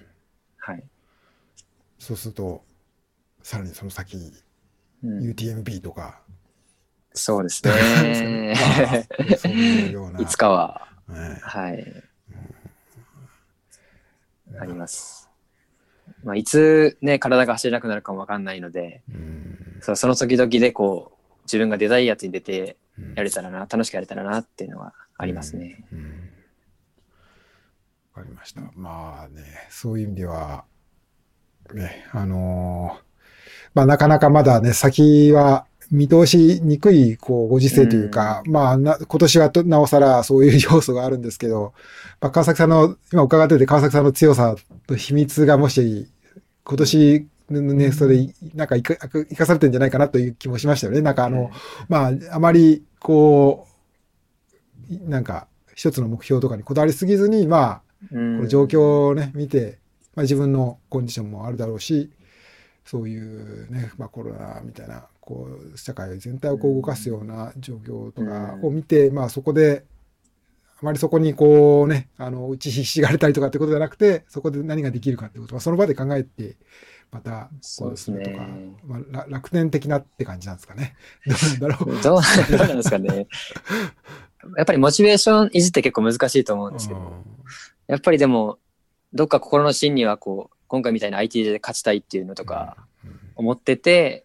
[0.59, 0.83] はい。
[1.99, 2.65] そうすると、
[3.43, 4.33] さらにその先、うん
[5.05, 6.21] UTMB とか、
[7.13, 8.55] そうですね。
[9.45, 10.21] いうような。
[10.21, 12.03] いつかは、ねはい、
[14.61, 15.29] あります。
[16.23, 25.85] まあ、いつね、体が走れなくなるかもわかんないので、うんそうその時々でこう、自分が出たいやつに出てうんやれたらな、楽しくやれたらなっていうのはありますね。
[25.93, 26.31] うん
[28.13, 28.61] わかりました。
[28.75, 30.65] まあね、そういう意味では、
[31.73, 33.10] ね、あのー
[33.75, 41.75] まあなかなかまだね、先は見通しにくい、こう、ご時世というか、まあな、今年はとなおさらそういう要素があるんですけど、
[42.21, 44.55] まあ、川崎さんの、今伺ってて川崎さんの強さ
[44.87, 46.09] と秘密がもし、
[46.65, 51.01] 今年、ね、それ、なんか生か生かされてんじゃないかなという気もしましたよね。
[51.01, 51.51] なんかあの、
[51.89, 53.67] まあ、あまり、こ
[54.89, 59.79] う、いなんか、一つの目標とかにこだわりすぎずに、まあ、うこんの状況をね、見て、
[60.15, 62.11] まあ、自分のコンディションもあるだろうし、
[62.85, 69.85] そういうね、まあ、コロナみたいな、こう、社会全体をこう動かすような状況とかを見て、まあ、そこで、
[70.83, 76.57] あまりそこにこうね、あの、打ちひしがれたりとかってことじゃなくて、そこで何ができるかってことは、その場で考えて、
[77.13, 78.73] また、こうするとか、ね。
[78.87, 80.95] まあ、ら楽天的なって感じなんですかね。
[81.27, 82.03] どうなんだろ う。
[82.03, 83.27] どうなんですかね。
[84.57, 87.13] やっぱりモチベーション維持って結構難しいと思うんですけど、
[87.89, 88.59] やっぱりでも、
[89.13, 92.77] どっか心の芯にはこう、今回みたいな IT で勝ちたいっていうのとか
[93.35, 94.25] 思ってて、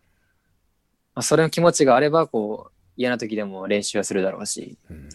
[1.15, 5.09] まあ、それの気持ちがあれば、こう、嫌な時でも練習はするだろうし、うん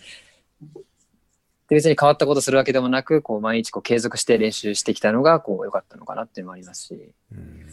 [1.69, 7.67] で別に変わったことするわけでもなく、こう、毎日こう継続して練習してきたのが、こう、良かったのかなっていうのもありますし、うん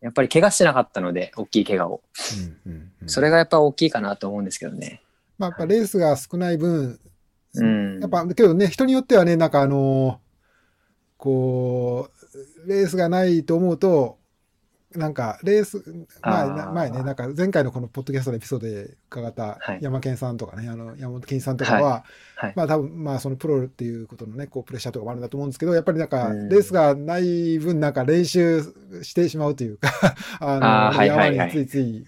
[0.00, 2.02] やっぱり怪我してなかったので、大きい怪我を。
[3.06, 5.00] それがやっぱ大きいかなと思うんですけどね。
[5.38, 7.00] まあ、やっぱレースが少ない分、
[7.54, 8.00] うん。
[8.00, 10.20] やっぱ、けどね、人によってはね、なんかあの
[11.16, 12.11] こう、
[12.66, 14.18] レースがないと思うと、
[14.96, 15.82] なんか、レース、
[16.22, 19.78] 前前ね、なんか前回のこのポッドキャストのエピソードで伺ったはい。
[19.80, 22.04] 山健さんとかね、あの、山本健さんとかは、
[22.36, 22.52] はい。
[22.56, 26.48] まあ多分、まあそのプロっていうことのね、こうプレッシャーとかもあるんだと思うんですけど、やっぱりなんか、うん。
[26.48, 28.62] レースがない分、なんか練習
[29.02, 29.90] してしまうというか、
[30.40, 32.04] あの、山についつい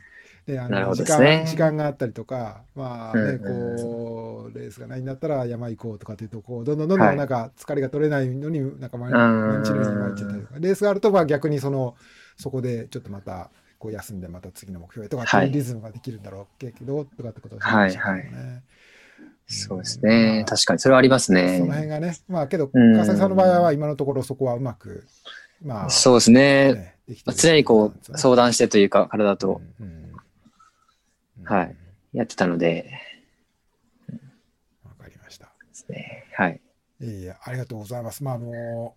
[0.47, 3.77] であの時間時間があったりとか、まあね、うんうん。
[3.79, 7.15] こうレースがないんだったら山行こうとかっていうとこうどんどんどんどはい。
[7.15, 10.55] んなんか疲れが取れないのになんか毎日のように参ったりとか。
[10.61, 11.97] レースがあるとまあ逆にその
[12.37, 18.63] そこでちょっとまたこう休んでまた次の目標へとかっいリズムができるんだろうけど、とかってことをおっしゃってましたけどね
[19.47, 20.45] そうですまね。
[20.47, 21.87] あ確かに、それはありますその辺ね。
[21.87, 22.93] がね、まあけど、うん。
[22.95, 25.07] 川崎さんの場合は今のところそこはうまく、
[25.63, 26.75] まあ、そうですね。
[26.75, 26.97] ね
[27.37, 29.61] 常にこう、う相談してというか、体と。
[29.79, 30.05] うんうんうん
[31.45, 31.77] はい
[32.15, 32.93] やってたので、
[34.85, 35.47] わかりました。
[35.47, 36.27] ですね。
[36.33, 36.61] はい。
[37.01, 38.23] いえいえ、ありがとうございます。
[38.23, 38.95] まあ、あの、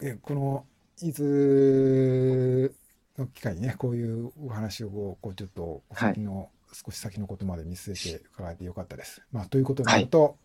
[0.00, 0.64] えこの、
[1.02, 2.70] 伊豆
[3.18, 9.22] の機会にね、こういうお話をこう、ちょっと、はい先の、少し先のことまで見据えて伺えてよかったです。
[9.32, 10.38] まあ、ということになると、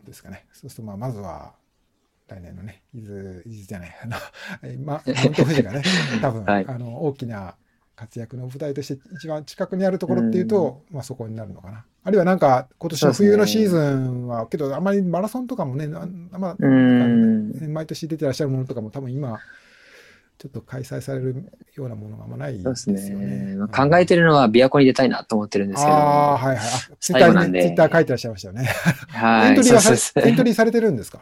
[0.00, 0.46] どうですかね。
[0.52, 1.54] そうすると、まあ、まずは、
[2.28, 4.16] 来年のね、伊豆、伊豆じゃない、あの、
[4.62, 5.82] え ま、マウント富士がね、
[6.20, 7.56] 多分、はいあの、大きな
[8.00, 11.84] 活躍の舞台として一番近くにあるところっていうと、まあそこになるのかな。
[12.02, 17.52] あるいはなんか、今年の冬のシーズンは、けどあんまりマラソンとかもね、あんまうーん。
[17.52, 19.38] ね毎年出てらっしゃるものとかも多分今、
[20.38, 23.10] ちょっと開催されるようなものがあんまないですすね。
[23.10, 23.56] ね。
[23.56, 25.98] まあ考えてるのは琵琶湖に出たいなと思ってるんですけど。
[25.98, 26.66] ああー、はいはい。
[26.66, 28.64] あツイッターにね、ツイッター書いてらっしゃいましたよね。
[29.08, 29.48] はい。
[29.50, 31.20] エントリーはさそうそうそうエントリーされてるんですか？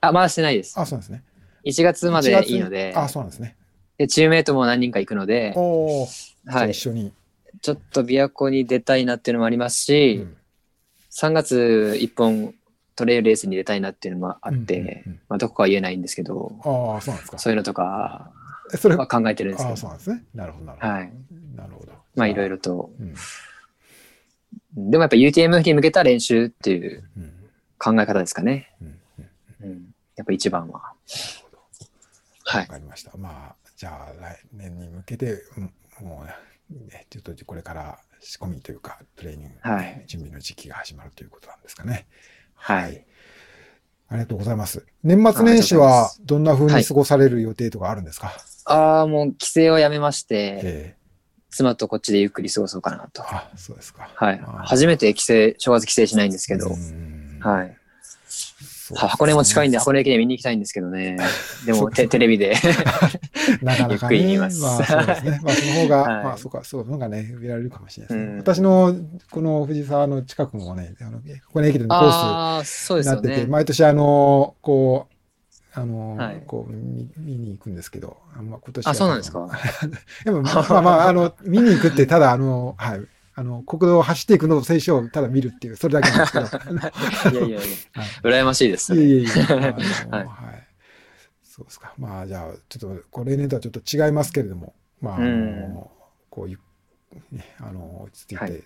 [0.00, 0.74] あ、まだしてないです。
[0.76, 1.22] あ、そうなんですね。
[1.64, 3.54] 1月までいいので1、月あ、そうなんですね。
[4.00, 6.08] でチームメイトも何人か行くので、おはい
[6.46, 6.74] あ一。
[6.88, 7.12] 緒に。
[7.60, 10.36] ちょっと琵琶湖に出たいなっていうのもありますうし、ん
[11.10, 12.54] 3月1本
[12.96, 17.38] トレイルレースに出たいなっていうのもあって、うんうんうんまあ、どこかは言えないんですけど、ああ、そうなんですか。
[17.38, 18.30] そういうのとか
[18.72, 20.24] えそれ、は考えてるんですけど、そうなんですね。
[20.34, 20.92] なるほど、なるほど。
[20.92, 21.12] はい。
[21.56, 21.92] なるほど。
[22.16, 22.56] まあいろいろ。
[22.56, 22.90] ろと。
[22.98, 23.14] うん
[24.72, 27.32] でもやっぱ UTMF に向けた練習っていううん
[27.76, 28.72] 考え方ですかね。
[28.80, 28.98] うん
[29.62, 29.94] うんうん。
[30.16, 30.92] やっぱ一番は。
[32.44, 32.60] はい。
[32.62, 33.10] わかりました。
[33.16, 35.72] まあ、じゃあ来年に向けて、うん
[36.06, 36.22] も
[36.70, 42.06] うね、ちょっとこれから仕込みというか、トレーニング、はい準備の時期が始まるということなんですかね。
[42.54, 43.06] はい。
[44.08, 44.84] ありがとうございます。
[45.02, 48.34] 年末年始はすどんな風に過ごされる予定とかあるんですか、
[48.66, 50.96] ああ、もう帰省をやめまして、ええ
[51.48, 53.22] 妻とこっちでゆっくり過ごそうかなと。
[53.22, 54.10] あ、そうですか。
[54.14, 57.79] はい初めて帰省、正月帰省しないんですけど、うんはい。
[58.94, 61.16] そうは箱根も近いんで、箱根駅伝見に行きたいんですけどね。
[61.64, 62.54] でも、テテレビで。
[63.62, 65.40] なかなかゆっくりね、言いますまあそうですね。
[65.42, 68.32] まあ その方が、はいまあそうか、そうの方がね、見られるかもしれないですね。
[68.32, 68.94] うん私の
[69.30, 73.46] この藤沢の近くもね、あの箱根駅伝のコースになってて、ね。
[73.46, 75.14] 毎年あの、こう、
[75.72, 79.48] あの、はいこう見見に行くんですけど、あんま今年はあ、そうなんですか？
[80.24, 83.00] でも、まあまあ、あの、見に行くって、ただ、あの、はい。
[83.40, 86.44] あの、国道を走っていくのを選手をただ見るっていう、それだけなんですけど。
[86.44, 87.62] は いやいやいや、い
[88.22, 88.94] 羨ましいです。
[88.94, 89.30] いえいえいえ。
[89.48, 90.68] あのはいはい。
[91.42, 91.94] そうですか。
[91.96, 95.84] まあ、じゃあ、ちょっと、これ例年とはちょっと違いますけれども、まあ、あの、うん
[96.28, 96.58] こういう、
[97.34, 98.62] ね、あの、落ち着いて、はい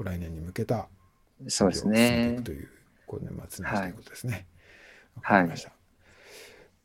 [0.00, 0.88] 来年に向けた、
[1.48, 2.44] そうですねく。
[2.44, 2.68] という、
[3.04, 4.46] こう年末年始ということですね。
[5.22, 5.50] はい。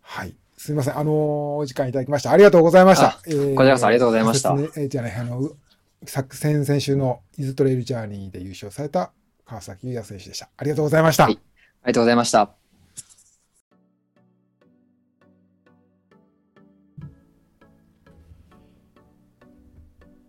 [0.02, 0.36] はい。
[0.58, 0.98] すみません。
[0.98, 2.32] あの、お時間いただきました。
[2.32, 3.14] ありがとうございましたあ。
[3.16, 5.58] こちらこそありがとうございましたえーじゃない、あの、う
[6.06, 9.12] 昨先々週の伊豆トレイルジャーニーで優勝された
[9.46, 10.50] 川崎優也選手でした。
[10.58, 11.26] ありがとうございました。
[11.26, 11.40] はい
[11.86, 12.50] ありがとうございました。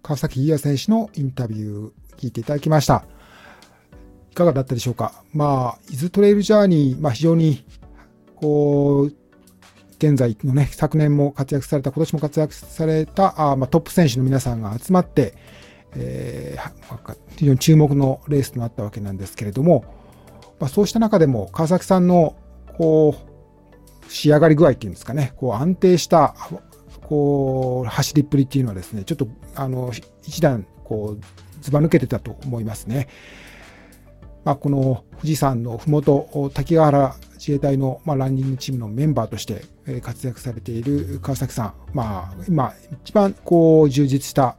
[0.02, 3.06] 川崎優也選手のインタビュー聞いていただきました。
[4.32, 5.22] いかがだったでしょうか？
[5.32, 7.64] まあ、伊豆トレイルジャーニー、まあ非常に、
[8.34, 9.14] こう、
[9.96, 15.34] 現在のね、昨年も活躍された、今年も活躍された、あまあ、トップ選手の皆さんが集まって、
[15.96, 19.84] えー非常に注目のレースとなったわけなんですけれども、
[20.60, 22.36] まあ、そうした中でも川崎さんの
[22.78, 23.16] こ
[24.08, 26.34] う仕上がり具合っていうんですかね、こう安定した
[27.02, 29.92] こう走りっぷりっていうのはですね、ちょっとあの
[30.22, 31.24] 一段こう
[31.60, 33.08] ずば抜けてたと思いますね。
[34.44, 39.64] まあ、この富士山のふもと、滝ヶ原自衛隊の、まあ、ランニングチームのメンバーとして
[40.02, 44.58] 活躍されている川崎さん、まあ、今、一番こう充実した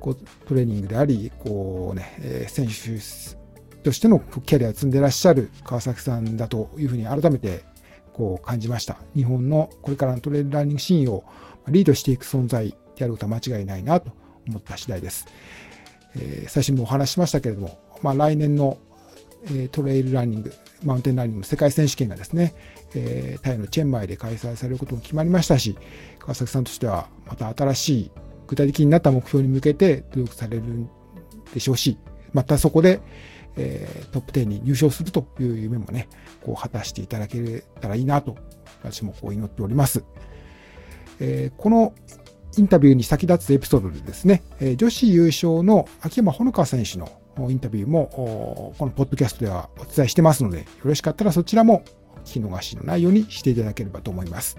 [0.00, 3.36] こうトレーニングであり、こうね、えー選手
[3.82, 7.64] としてのキャリアを積んでらっしゃる川崎さんだというふうに改めて
[8.12, 8.96] こう感じました。
[9.14, 11.24] 日本のこれからのトレイルランニングシーンを
[11.68, 14.10] リードしていく存在であることは間違いないなと
[14.48, 15.26] 思った次第です。
[16.16, 18.78] えー最初にもお話ししましたけれども、まあ、来年の、
[19.52, 22.54] えトレイルランニング、マウンテンランニングの世界選手権がですね、
[22.94, 25.76] えータイのチェンマイで開催されることも決まりましたし、
[26.18, 28.10] 川崎さんとしてはまた新しい
[28.48, 30.90] 具体的になった目標に向けて努力されるん
[31.54, 31.98] でしょうし、
[32.32, 33.00] またそこで、
[33.56, 36.08] えートップ10に入賞するという夢もね、
[36.44, 38.36] こう果たしていただけたらいいなと、
[38.82, 40.04] 私もこう祈っております。
[41.20, 41.94] えーこの
[42.56, 47.08] インタビューに先立つエピソードでですね、え女子優勝の秋山ほのか選手の
[47.50, 51.84] インタビューも、このポッドキャストではお伝えしてますので、よろしかったらそちらも
[52.24, 54.58] 聞き逃しのないようにしていただければと思います。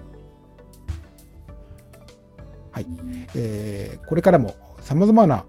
[2.84, 3.28] はい。
[3.34, 5.44] えー、これからも様々な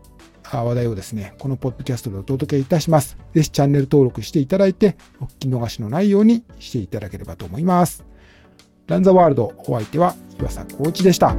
[0.52, 3.18] 話題をですね、このポッドキャストでお届けいたします。
[3.34, 8.04] ぜひチャンネル登録していただいて、お聞き逃しのないようにしていただければと思います。
[8.88, 11.36] ランザワールドお相手は岩佐光一でした。